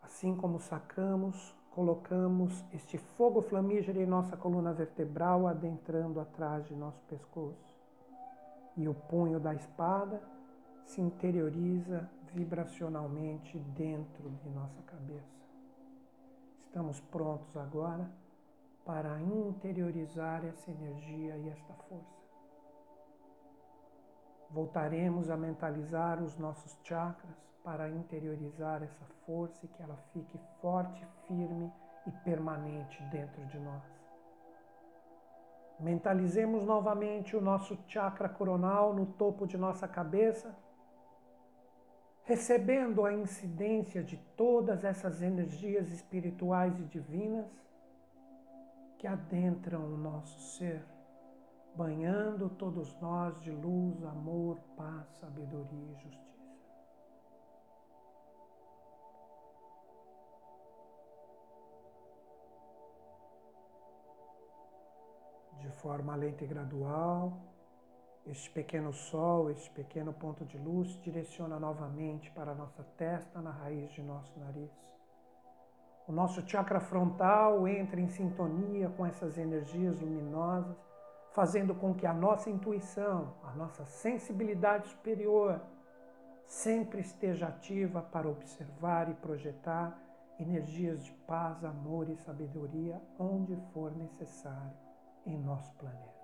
Assim 0.03 0.35
como 0.35 0.59
sacamos, 0.59 1.55
colocamos 1.71 2.65
este 2.73 2.99
fogo 2.99 3.41
flamígero 3.41 4.01
em 4.01 4.07
nossa 4.07 4.37
coluna 4.37 4.73
vertebral, 4.73 5.47
adentrando 5.47 6.21
atrás 6.21 6.67
de 6.67 6.75
nosso 6.75 7.01
pescoço. 7.09 7.75
E 8.77 8.89
o 8.89 8.95
punho 8.95 9.39
da 9.39 9.55
espada 9.55 10.21
se 10.85 11.01
interioriza 11.01 12.09
vibracionalmente 12.33 13.59
dentro 13.59 14.29
de 14.29 14.49
nossa 14.51 14.81
cabeça. 14.83 15.41
Estamos 16.67 17.01
prontos 17.01 17.57
agora 17.57 18.11
para 18.85 19.21
interiorizar 19.21 20.45
essa 20.45 20.71
energia 20.71 21.37
e 21.37 21.49
esta 21.49 21.75
força. 21.89 22.21
Voltaremos 24.51 25.31
a 25.31 25.37
mentalizar 25.37 26.21
os 26.23 26.37
nossos 26.37 26.77
chakras 26.83 27.50
para 27.63 27.89
interiorizar 27.89 28.83
essa 28.83 29.05
força 29.27 29.65
e 29.65 29.69
que 29.69 29.83
ela 29.83 29.97
fique 30.13 30.39
forte, 30.61 31.07
firme 31.27 31.73
e 32.07 32.11
permanente 32.25 33.03
dentro 33.05 33.45
de 33.47 33.59
nós. 33.59 33.83
Mentalizemos 35.79 36.65
novamente 36.65 37.37
o 37.37 37.41
nosso 37.41 37.79
chakra 37.89 38.29
coronal 38.29 38.93
no 38.95 39.07
topo 39.07 39.47
de 39.47 39.57
nossa 39.57 39.89
cabeça, 39.89 40.55
recebendo 42.25 43.05
a 43.05 43.13
incidência 43.13 44.03
de 44.03 44.17
todas 44.37 44.85
essas 44.85 45.23
energias 45.23 45.91
espirituais 45.91 46.79
e 46.79 46.85
divinas 46.85 47.51
que 48.99 49.07
adentram 49.07 49.83
o 49.87 49.97
nosso 49.97 50.39
ser, 50.57 50.85
banhando 51.75 52.51
todos 52.51 52.95
nós 53.01 53.41
de 53.41 53.51
luz, 53.51 54.05
amor, 54.05 54.59
paz, 54.77 55.09
sabedoria 55.19 55.93
e 55.93 56.03
justiça. 56.03 56.30
De 65.61 65.69
forma 65.69 66.17
lenta 66.17 66.43
e 66.43 66.47
gradual, 66.47 67.39
este 68.27 68.51
pequeno 68.51 68.93
sol, 68.95 69.51
este 69.51 69.71
pequeno 69.71 70.11
ponto 70.11 70.43
de 70.45 70.57
luz 70.57 70.99
direciona 71.03 71.61
novamente 71.61 72.31
para 72.31 72.53
a 72.53 72.55
nossa 72.55 72.83
testa, 72.97 73.43
na 73.43 73.51
raiz 73.51 73.93
de 73.93 74.03
nosso 74.03 74.33
nariz. 74.41 74.71
O 76.09 76.13
nosso 76.13 76.41
chakra 76.49 76.81
frontal 76.81 77.69
entra 77.69 78.01
em 78.01 78.09
sintonia 78.09 78.89
com 78.89 79.05
essas 79.05 79.37
energias 79.37 80.01
luminosas, 80.01 80.77
fazendo 81.33 81.75
com 81.75 81.95
que 81.95 82.07
a 82.07 82.15
nossa 82.15 82.49
intuição, 82.49 83.35
a 83.45 83.53
nossa 83.53 83.85
sensibilidade 83.85 84.89
superior, 84.89 85.61
sempre 86.47 87.03
esteja 87.03 87.49
ativa 87.49 88.01
para 88.01 88.29
observar 88.29 89.11
e 89.11 89.15
projetar 89.15 89.97
energias 90.39 91.05
de 91.05 91.13
paz, 91.27 91.63
amor 91.63 92.09
e 92.09 92.17
sabedoria 92.17 92.99
onde 93.19 93.55
for 93.75 93.95
necessário 93.95 94.90
em 95.27 95.39
nosso 95.39 95.73
planeta. 95.75 96.21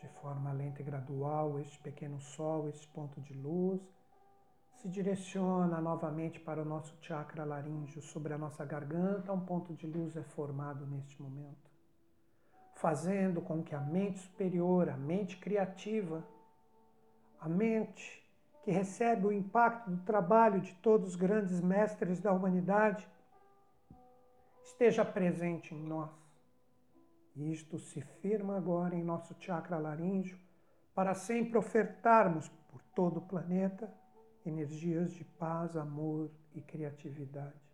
De 0.00 0.08
forma 0.20 0.52
lenta 0.52 0.82
e 0.82 0.84
gradual, 0.84 1.58
este 1.58 1.78
pequeno 1.80 2.20
sol, 2.20 2.68
este 2.68 2.86
ponto 2.88 3.20
de 3.20 3.34
luz, 3.34 3.80
se 4.76 4.88
direciona 4.88 5.80
novamente 5.80 6.38
para 6.38 6.62
o 6.62 6.64
nosso 6.64 6.96
chakra 7.00 7.44
laríngeo 7.44 8.02
sobre 8.02 8.34
a 8.34 8.38
nossa 8.38 8.64
garganta. 8.64 9.32
Um 9.32 9.44
ponto 9.44 9.74
de 9.74 9.86
luz 9.86 10.16
é 10.16 10.22
formado 10.22 10.86
neste 10.86 11.20
momento, 11.20 11.70
fazendo 12.74 13.40
com 13.40 13.62
que 13.62 13.74
a 13.74 13.80
mente 13.80 14.18
superior, 14.18 14.88
a 14.88 14.96
mente 14.96 15.38
criativa, 15.38 16.22
a 17.40 17.48
mente 17.48 18.25
que 18.66 18.70
recebe 18.70 19.26
o 19.26 19.32
impacto 19.32 19.88
do 19.88 20.02
trabalho 20.02 20.60
de 20.60 20.74
todos 20.74 21.10
os 21.10 21.16
grandes 21.16 21.62
mestres 21.62 22.18
da 22.20 22.32
humanidade, 22.32 23.08
esteja 24.62 25.06
presente 25.06 25.72
em 25.74 25.82
nós 25.82 26.26
isto 27.36 27.78
se 27.78 28.00
firma 28.00 28.56
agora 28.56 28.94
em 28.94 29.04
nosso 29.04 29.36
chakra 29.38 29.76
laríngeo 29.76 30.38
para 30.94 31.14
sempre 31.14 31.58
ofertarmos 31.58 32.48
por 32.70 32.82
todo 32.94 33.18
o 33.18 33.26
planeta 33.26 33.92
energias 34.44 35.12
de 35.12 35.22
paz, 35.24 35.76
amor 35.76 36.30
e 36.54 36.62
criatividade. 36.62 37.65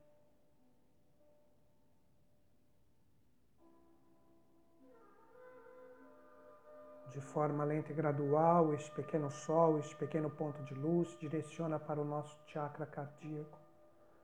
De 7.12 7.20
forma 7.20 7.64
lenta 7.64 7.92
e 7.92 7.94
gradual, 7.94 8.72
este 8.72 8.90
pequeno 8.90 9.30
sol, 9.30 9.78
este 9.78 9.94
pequeno 9.96 10.30
ponto 10.30 10.62
de 10.64 10.74
luz 10.74 11.16
direciona 11.20 11.78
para 11.78 12.00
o 12.00 12.04
nosso 12.04 12.38
chakra 12.46 12.86
cardíaco. 12.86 13.58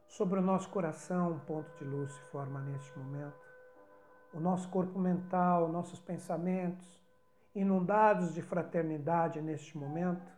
Sobre 0.06 0.38
o 0.38 0.42
nosso 0.42 0.70
coração, 0.70 1.32
um 1.32 1.38
ponto 1.40 1.70
de 1.76 1.84
luz 1.84 2.12
se 2.12 2.20
forma 2.30 2.60
neste 2.60 2.98
momento 2.98 3.48
o 4.32 4.40
nosso 4.40 4.68
corpo 4.68 4.98
mental, 4.98 5.68
nossos 5.68 5.98
pensamentos, 6.00 6.86
inundados 7.54 8.34
de 8.34 8.42
fraternidade 8.42 9.40
neste 9.40 9.76
momento, 9.76 10.32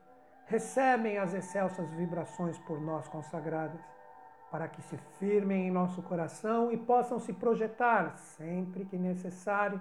recebem 0.46 1.18
as 1.18 1.34
excelsas 1.34 1.90
vibrações 1.92 2.58
por 2.60 2.80
nós 2.80 3.08
consagradas, 3.08 3.80
para 4.50 4.68
que 4.68 4.82
se 4.82 4.96
firmem 5.18 5.68
em 5.68 5.70
nosso 5.70 6.02
coração 6.02 6.72
e 6.72 6.76
possam 6.76 7.20
se 7.20 7.32
projetar 7.32 8.16
sempre 8.16 8.84
que 8.84 8.96
necessário, 8.96 9.80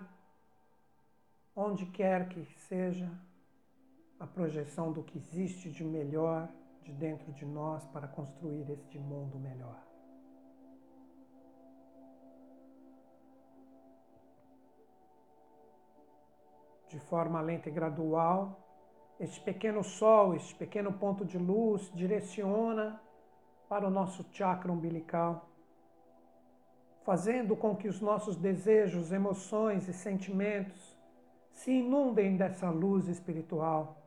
onde 1.56 1.86
quer 1.88 2.30
que 2.30 2.46
seja, 2.68 3.12
a 4.20 4.28
projeção 4.28 4.92
do 4.92 5.04
que 5.04 5.18
existe 5.18 5.70
de 5.70 5.84
melhor 5.84 6.50
de 6.84 6.92
dentro 6.94 7.32
de 7.32 7.46
nós 7.46 7.86
para 7.88 8.08
construir 8.08 8.70
este 8.70 8.98
mundo 8.98 9.40
melhor. 9.40 9.90
de 16.90 17.00
forma 17.00 17.40
lenta 17.40 17.70
e 17.70 17.72
gradual. 17.72 18.66
Este 19.20 19.40
pequeno 19.42 19.84
sol, 19.84 20.36
este 20.36 20.56
pequeno 20.56 20.92
ponto 20.92 21.24
de 21.24 21.38
luz 21.38 21.92
direciona 21.94 23.02
para 23.68 23.88
o 23.88 23.92
nosso 23.92 24.26
chakra 24.32 24.72
umbilical, 24.72 25.48
fazendo 27.04 27.56
com 27.56 27.76
que 27.76 27.88
os 27.88 28.02
nossos 28.02 28.36
desejos, 28.36 29.12
emoções 29.12 29.88
e 29.88 29.94
sentimentos 29.94 30.99
se 31.60 31.72
inundem 31.72 32.38
dessa 32.38 32.70
luz 32.70 33.10
espiritual, 33.10 34.02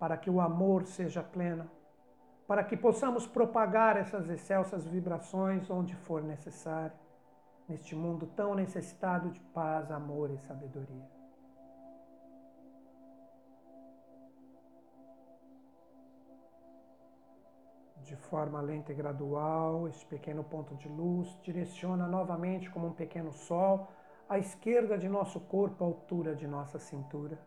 para 0.00 0.16
que 0.16 0.28
o 0.28 0.40
amor 0.40 0.84
seja 0.84 1.22
pleno, 1.22 1.70
para 2.44 2.64
que 2.64 2.76
possamos 2.76 3.24
propagar 3.24 3.96
essas 3.96 4.28
excelsas 4.28 4.84
vibrações 4.84 5.70
onde 5.70 5.94
for 5.94 6.20
necessário, 6.24 6.96
neste 7.68 7.94
mundo 7.94 8.26
tão 8.26 8.52
necessitado 8.52 9.30
de 9.30 9.38
paz, 9.54 9.92
amor 9.92 10.30
e 10.30 10.38
sabedoria. 10.38 11.18
de 18.02 18.16
forma 18.16 18.58
lenta 18.62 18.90
e 18.90 18.94
gradual, 18.94 19.86
esse 19.86 20.02
pequeno 20.06 20.42
ponto 20.42 20.74
de 20.76 20.88
luz 20.88 21.28
direciona 21.42 22.06
novamente 22.06 22.70
como 22.70 22.86
um 22.86 22.92
pequeno 22.92 23.30
sol 23.34 23.86
à 24.28 24.38
esquerda 24.38 24.98
de 24.98 25.08
nosso 25.08 25.40
corpo, 25.40 25.82
à 25.82 25.86
altura 25.86 26.34
de 26.34 26.46
nossa 26.46 26.78
cintura. 26.78 27.38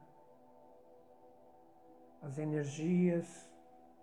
As 2.21 2.37
energias 2.37 3.49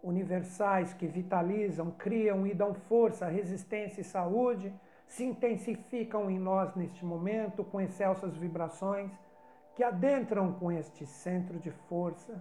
universais 0.02 0.94
que 0.94 1.06
vitalizam, 1.06 1.90
criam 1.90 2.46
e 2.46 2.54
dão 2.54 2.74
força, 2.74 3.26
resistência 3.26 4.00
e 4.00 4.04
saúde 4.04 4.72
se 5.06 5.24
intensificam 5.24 6.30
em 6.30 6.38
nós 6.38 6.74
neste 6.74 7.04
momento 7.04 7.64
com 7.64 7.80
excelsas 7.80 8.36
vibrações 8.36 9.10
que 9.74 9.82
adentram 9.82 10.52
com 10.52 10.70
este 10.70 11.06
centro 11.06 11.58
de 11.58 11.70
força 11.70 12.40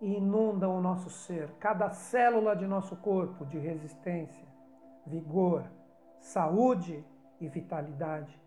e 0.00 0.14
inundam 0.16 0.76
o 0.76 0.80
nosso 0.80 1.10
ser, 1.10 1.50
cada 1.58 1.90
célula 1.90 2.54
de 2.54 2.66
nosso 2.66 2.96
corpo 2.96 3.44
de 3.44 3.58
resistência, 3.58 4.46
vigor, 5.06 5.64
saúde 6.18 7.04
e 7.40 7.48
vitalidade, 7.48 8.40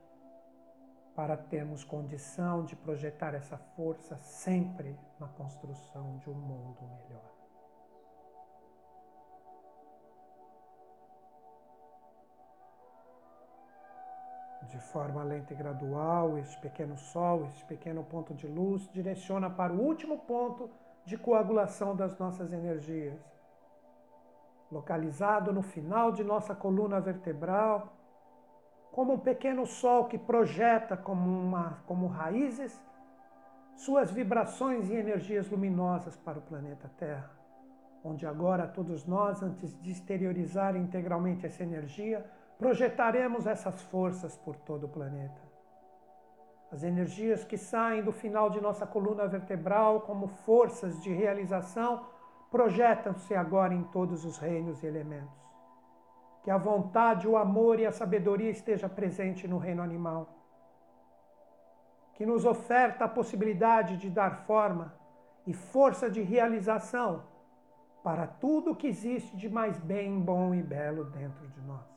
para 1.15 1.37
termos 1.37 1.83
condição 1.83 2.63
de 2.63 2.75
projetar 2.75 3.35
essa 3.35 3.57
força 3.57 4.17
sempre 4.17 4.97
na 5.19 5.27
construção 5.27 6.17
de 6.17 6.29
um 6.29 6.33
mundo 6.33 6.81
melhor. 6.81 7.33
De 14.63 14.79
forma 14.79 15.23
lenta 15.23 15.53
e 15.53 15.55
gradual, 15.55 16.37
este 16.39 16.59
pequeno 16.59 16.97
sol, 16.97 17.45
este 17.45 17.63
pequeno 17.65 18.03
ponto 18.03 18.33
de 18.33 18.47
luz 18.47 18.89
direciona 18.91 19.49
para 19.49 19.71
o 19.71 19.79
último 19.79 20.19
ponto 20.19 20.69
de 21.05 21.17
coagulação 21.17 21.95
das 21.95 22.17
nossas 22.17 22.51
energias. 22.51 23.19
Localizado 24.71 25.53
no 25.53 25.61
final 25.61 26.11
de 26.11 26.23
nossa 26.23 26.55
coluna 26.55 26.99
vertebral, 26.99 27.93
como 28.93 29.13
um 29.13 29.19
pequeno 29.19 29.65
sol 29.65 30.05
que 30.05 30.19
projeta 30.19 30.95
como, 30.95 31.27
uma, 31.27 31.83
como 31.87 32.05
raízes 32.05 32.79
suas 33.75 34.11
vibrações 34.11 34.87
e 34.87 34.93
energias 34.93 35.49
luminosas 35.49 36.15
para 36.15 36.37
o 36.37 36.41
planeta 36.43 36.89
Terra, 36.95 37.31
onde 38.03 38.27
agora 38.27 38.67
todos 38.67 39.07
nós, 39.07 39.41
antes 39.41 39.75
de 39.81 39.91
exteriorizar 39.91 40.75
integralmente 40.75 41.43
essa 41.43 41.63
energia, 41.63 42.23
projetaremos 42.59 43.47
essas 43.47 43.81
forças 43.81 44.37
por 44.37 44.55
todo 44.57 44.85
o 44.85 44.89
planeta. 44.89 45.41
As 46.71 46.83
energias 46.83 47.43
que 47.43 47.57
saem 47.57 48.03
do 48.03 48.11
final 48.11 48.51
de 48.51 48.61
nossa 48.61 48.85
coluna 48.85 49.27
vertebral 49.27 50.01
como 50.01 50.27
forças 50.27 51.01
de 51.01 51.11
realização 51.11 52.05
projetam-se 52.51 53.33
agora 53.33 53.73
em 53.73 53.83
todos 53.85 54.23
os 54.23 54.37
reinos 54.37 54.83
e 54.83 54.85
elementos. 54.85 55.42
Que 56.43 56.51
a 56.51 56.57
vontade, 56.57 57.27
o 57.27 57.37
amor 57.37 57.79
e 57.79 57.85
a 57.85 57.91
sabedoria 57.91 58.49
esteja 58.49 58.89
presente 58.89 59.47
no 59.47 59.57
reino 59.57 59.81
animal. 59.81 60.27
Que 62.15 62.25
nos 62.25 62.45
oferta 62.45 63.05
a 63.05 63.07
possibilidade 63.07 63.97
de 63.97 64.09
dar 64.09 64.45
forma 64.45 64.93
e 65.47 65.53
força 65.53 66.09
de 66.09 66.21
realização 66.21 67.23
para 68.03 68.27
tudo 68.27 68.75
que 68.75 68.87
existe 68.87 69.35
de 69.37 69.49
mais 69.49 69.79
bem, 69.79 70.19
bom 70.19 70.53
e 70.53 70.61
belo 70.61 71.05
dentro 71.05 71.47
de 71.47 71.61
nós. 71.61 71.87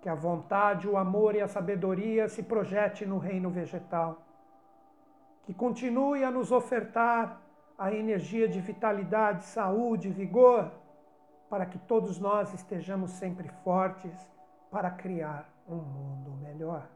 Que 0.00 0.08
a 0.08 0.14
vontade, 0.14 0.88
o 0.88 0.96
amor 0.96 1.34
e 1.34 1.40
a 1.40 1.48
sabedoria 1.48 2.28
se 2.28 2.42
projete 2.42 3.04
no 3.04 3.18
reino 3.18 3.50
vegetal. 3.50 4.22
Que 5.42 5.52
continue 5.52 6.22
a 6.22 6.30
nos 6.30 6.52
ofertar 6.52 7.42
a 7.76 7.92
energia 7.92 8.46
de 8.46 8.60
vitalidade, 8.60 9.44
saúde, 9.44 10.08
vigor, 10.10 10.70
para 11.50 11.66
que 11.66 11.78
todos 11.78 12.18
nós 12.20 12.54
estejamos 12.54 13.10
sempre 13.10 13.48
fortes 13.64 14.14
para 14.70 14.88
criar 14.88 15.52
um 15.68 15.76
mundo 15.76 16.30
melhor. 16.40 16.88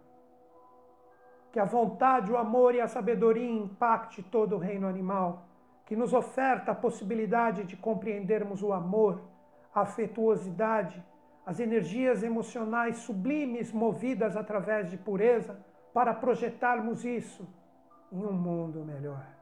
Que 1.50 1.58
a 1.58 1.64
vontade, 1.64 2.30
o 2.30 2.36
amor 2.36 2.74
e 2.74 2.80
a 2.80 2.86
sabedoria 2.86 3.50
impacte 3.50 4.22
todo 4.22 4.54
o 4.54 4.58
reino 4.58 4.86
animal, 4.86 5.48
que 5.84 5.96
nos 5.96 6.14
oferta 6.14 6.70
a 6.70 6.74
possibilidade 6.74 7.64
de 7.64 7.76
compreendermos 7.76 8.62
o 8.62 8.72
amor, 8.72 9.20
a 9.74 9.80
afetuosidade, 9.80 11.04
as 11.44 11.58
energias 11.58 12.22
emocionais 12.22 12.98
sublimes 12.98 13.72
movidas 13.72 14.36
através 14.36 14.88
de 14.88 14.96
pureza 14.96 15.58
para 15.92 16.14
projetarmos 16.14 17.04
isso 17.04 17.46
em 18.10 18.24
um 18.24 18.32
mundo 18.32 18.84
melhor. 18.84 19.33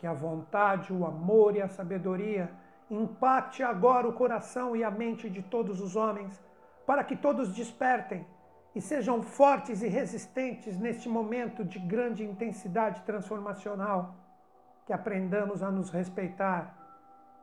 Que 0.00 0.06
a 0.06 0.14
vontade, 0.14 0.92
o 0.92 1.04
amor 1.04 1.54
e 1.54 1.60
a 1.62 1.68
sabedoria 1.68 2.50
impacte 2.90 3.62
agora 3.62 4.08
o 4.08 4.14
coração 4.14 4.74
e 4.74 4.82
a 4.82 4.90
mente 4.90 5.28
de 5.28 5.42
todos 5.42 5.78
os 5.80 5.94
homens, 5.94 6.42
para 6.86 7.04
que 7.04 7.14
todos 7.14 7.54
despertem 7.54 8.26
e 8.74 8.80
sejam 8.80 9.22
fortes 9.22 9.82
e 9.82 9.88
resistentes 9.88 10.78
neste 10.78 11.06
momento 11.08 11.64
de 11.64 11.78
grande 11.78 12.24
intensidade 12.24 13.02
transformacional. 13.02 14.14
Que 14.86 14.92
aprendamos 14.92 15.62
a 15.62 15.70
nos 15.70 15.90
respeitar 15.90 16.80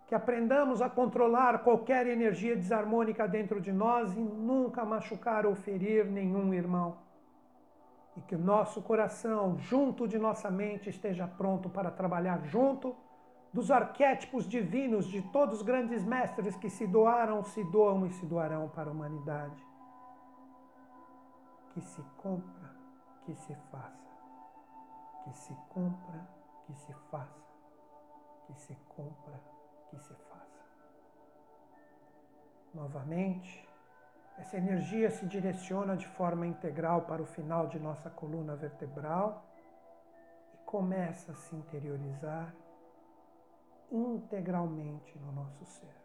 que 0.07 0.15
aprendamos 0.15 0.81
a 0.81 0.89
controlar 0.89 1.59
qualquer 1.59 2.07
energia 2.07 2.55
desarmônica 2.55 3.27
dentro 3.27 3.59
de 3.59 3.73
nós 3.73 4.15
e 4.15 4.19
nunca 4.19 4.85
machucar 4.85 5.45
ou 5.45 5.53
ferir 5.53 6.05
nenhum 6.05 6.53
irmão. 6.53 6.95
E 8.17 8.21
que 8.21 8.35
o 8.35 8.39
nosso 8.39 8.81
coração, 8.81 9.57
junto 9.59 10.07
de 10.07 10.17
nossa 10.17 10.49
mente, 10.49 10.89
esteja 10.89 11.27
pronto 11.27 11.69
para 11.69 11.91
trabalhar 11.91 12.43
junto 12.45 12.95
dos 13.53 13.69
arquétipos 13.71 14.47
divinos 14.47 15.05
de 15.05 15.21
todos 15.21 15.57
os 15.57 15.61
grandes 15.61 16.03
mestres 16.03 16.55
que 16.55 16.69
se 16.69 16.87
doaram, 16.87 17.43
se 17.43 17.63
doam 17.63 18.07
e 18.07 18.11
se 18.11 18.25
doarão 18.25 18.67
para 18.69 18.89
a 18.89 18.93
humanidade. 18.93 19.63
Que 21.73 21.81
se 21.81 22.01
compra, 22.17 22.75
que 23.23 23.35
se 23.35 23.55
faça. 23.71 24.17
Que 25.23 25.37
se 25.37 25.55
compra, 25.69 26.27
que 26.65 26.73
se 26.73 26.93
faça. 27.11 27.47
Que 28.47 28.53
se 28.61 28.75
compra, 28.95 29.39
que 29.89 29.99
se 29.99 30.13
faça. 30.13 30.65
Novamente, 32.73 33.66
essa 34.37 34.57
energia 34.57 35.09
se 35.09 35.25
direciona 35.25 35.97
de 35.97 36.07
forma 36.07 36.45
integral 36.45 37.01
para 37.01 37.21
o 37.21 37.25
final 37.25 37.67
de 37.67 37.79
nossa 37.79 38.09
coluna 38.09 38.55
vertebral 38.55 39.43
e 40.53 40.57
começa 40.65 41.31
a 41.31 41.35
se 41.35 41.55
interiorizar 41.55 42.53
integralmente 43.91 45.17
no 45.17 45.31
nosso 45.31 45.65
ser. 45.65 45.95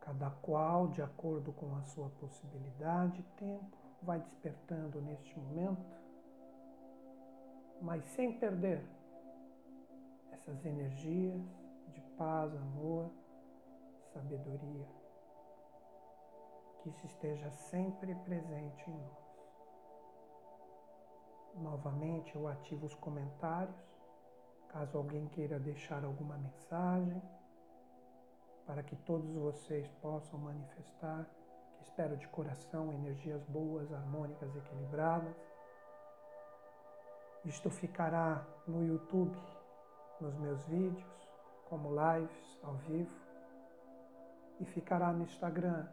Cada 0.00 0.30
qual, 0.30 0.88
de 0.88 1.00
acordo 1.00 1.50
com 1.52 1.74
a 1.76 1.82
sua 1.84 2.10
possibilidade 2.20 3.20
e 3.20 3.38
tempo, 3.38 3.78
vai 4.02 4.20
despertando 4.20 5.00
neste 5.00 5.38
momento, 5.38 5.96
mas 7.80 8.04
sem 8.04 8.38
perder 8.38 8.84
essas 10.30 10.62
energias 10.66 11.40
de 11.88 12.02
paz, 12.18 12.54
amor, 12.54 13.10
sabedoria, 14.14 14.86
que 16.78 16.88
isso 16.88 17.04
esteja 17.06 17.50
sempre 17.50 18.14
presente 18.14 18.90
em 18.90 18.96
nós. 18.96 19.24
Novamente, 21.56 22.34
eu 22.34 22.46
ativo 22.46 22.86
os 22.86 22.94
comentários, 22.94 23.76
caso 24.68 24.96
alguém 24.96 25.26
queira 25.28 25.58
deixar 25.58 26.04
alguma 26.04 26.38
mensagem, 26.38 27.22
para 28.66 28.82
que 28.82 28.96
todos 28.96 29.34
vocês 29.34 29.88
possam 30.00 30.38
manifestar, 30.38 31.26
que 31.76 31.82
espero 31.82 32.16
de 32.16 32.26
coração 32.28 32.92
energias 32.92 33.44
boas, 33.44 33.92
harmônicas, 33.92 34.54
equilibradas. 34.56 35.36
Isto 37.44 37.68
ficará 37.68 38.46
no 38.66 38.84
YouTube 38.84 39.36
nos 40.20 40.34
meus 40.36 40.64
vídeos, 40.64 41.28
como 41.68 41.90
lives 41.90 42.58
ao 42.62 42.74
vivo, 42.76 43.23
e 44.60 44.64
ficará 44.64 45.12
no 45.12 45.24
Instagram 45.24 45.86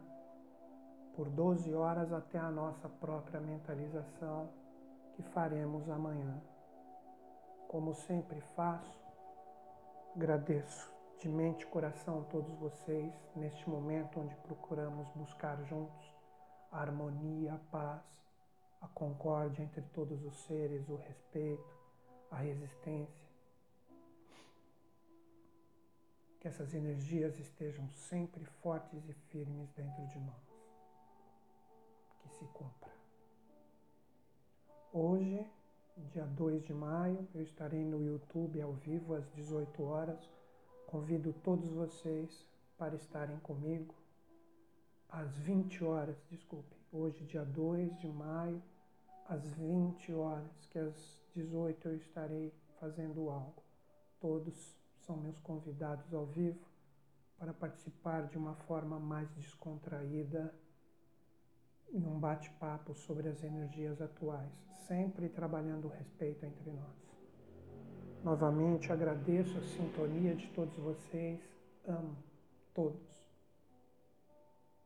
por 1.16 1.30
12 1.30 1.74
horas 1.74 2.12
até 2.14 2.38
a 2.38 2.50
nossa 2.50 2.88
própria 2.88 3.40
mentalização 3.40 4.50
que 5.14 5.24
faremos 5.24 5.90
amanhã. 5.90 6.42
Como 7.68 7.94
sempre 7.94 8.42
faço, 8.56 9.02
agradeço 10.16 10.92
de 11.20 11.30
mente 11.30 11.64
e 11.64 11.68
coração 11.68 12.24
todos 12.32 12.54
vocês 12.56 13.14
neste 13.36 13.70
momento 13.70 14.20
onde 14.20 14.36
procuramos 14.38 15.08
buscar 15.16 15.62
juntos 15.66 16.12
a 16.72 16.80
harmonia, 16.80 17.54
a 17.54 17.60
paz, 17.72 18.02
a 18.82 18.88
concórdia 18.88 19.62
entre 19.62 19.82
todos 19.94 20.24
os 20.24 20.36
seres, 20.46 20.88
o 20.90 20.96
respeito, 20.96 21.78
a 22.32 22.38
resistência 22.38 23.31
que 26.42 26.48
essas 26.48 26.74
energias 26.74 27.40
estejam 27.40 27.88
sempre 27.92 28.44
fortes 28.64 29.08
e 29.08 29.14
firmes 29.14 29.70
dentro 29.74 30.08
de 30.08 30.20
nós. 30.20 30.60
Que 32.20 32.30
se 32.30 32.46
cumpra. 32.46 32.92
Hoje, 34.92 35.46
dia 36.12 36.26
2 36.26 36.64
de 36.64 36.74
maio, 36.74 37.28
eu 37.36 37.44
estarei 37.44 37.86
no 37.86 38.04
YouTube 38.04 38.60
ao 38.60 38.74
vivo 38.74 39.14
às 39.14 39.32
18 39.34 39.84
horas. 39.84 40.20
Convido 40.88 41.32
todos 41.32 41.70
vocês 41.70 42.50
para 42.76 42.96
estarem 42.96 43.40
comigo 43.42 43.94
às 45.08 45.36
20 45.36 45.84
horas, 45.84 46.18
desculpe. 46.28 46.76
Hoje, 46.92 47.24
dia 47.26 47.46
2 47.46 48.00
de 48.00 48.08
maio, 48.08 48.64
às 49.28 49.48
20 49.52 50.12
horas, 50.14 50.66
que 50.72 50.80
às 50.80 51.22
18 51.36 51.88
eu 51.88 51.96
estarei 51.98 52.52
fazendo 52.80 53.30
algo. 53.30 53.62
Todos 54.20 54.81
são 55.12 55.18
meus 55.18 55.38
convidados 55.40 56.14
ao 56.14 56.26
vivo 56.26 56.66
para 57.38 57.54
participar 57.54 58.28
de 58.28 58.38
uma 58.38 58.56
forma 58.56 58.98
mais 58.98 59.30
descontraída 59.32 60.54
em 61.92 62.08
um 62.08 62.18
bate-papo 62.18 62.96
sobre 62.96 63.28
as 63.28 63.44
energias 63.44 64.02
atuais, 64.02 64.50
sempre 64.88 65.28
trabalhando 65.28 65.86
o 65.86 65.90
respeito 65.90 66.46
entre 66.46 66.72
nós. 66.72 66.96
Novamente 68.24 68.90
agradeço 68.90 69.58
a 69.58 69.62
sintonia 69.64 70.34
de 70.34 70.48
todos 70.52 70.78
vocês, 70.78 71.42
amo 71.86 72.16
todos. 72.74 73.02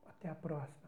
Até 0.08 0.30
a 0.30 0.36
próxima. 0.36 0.85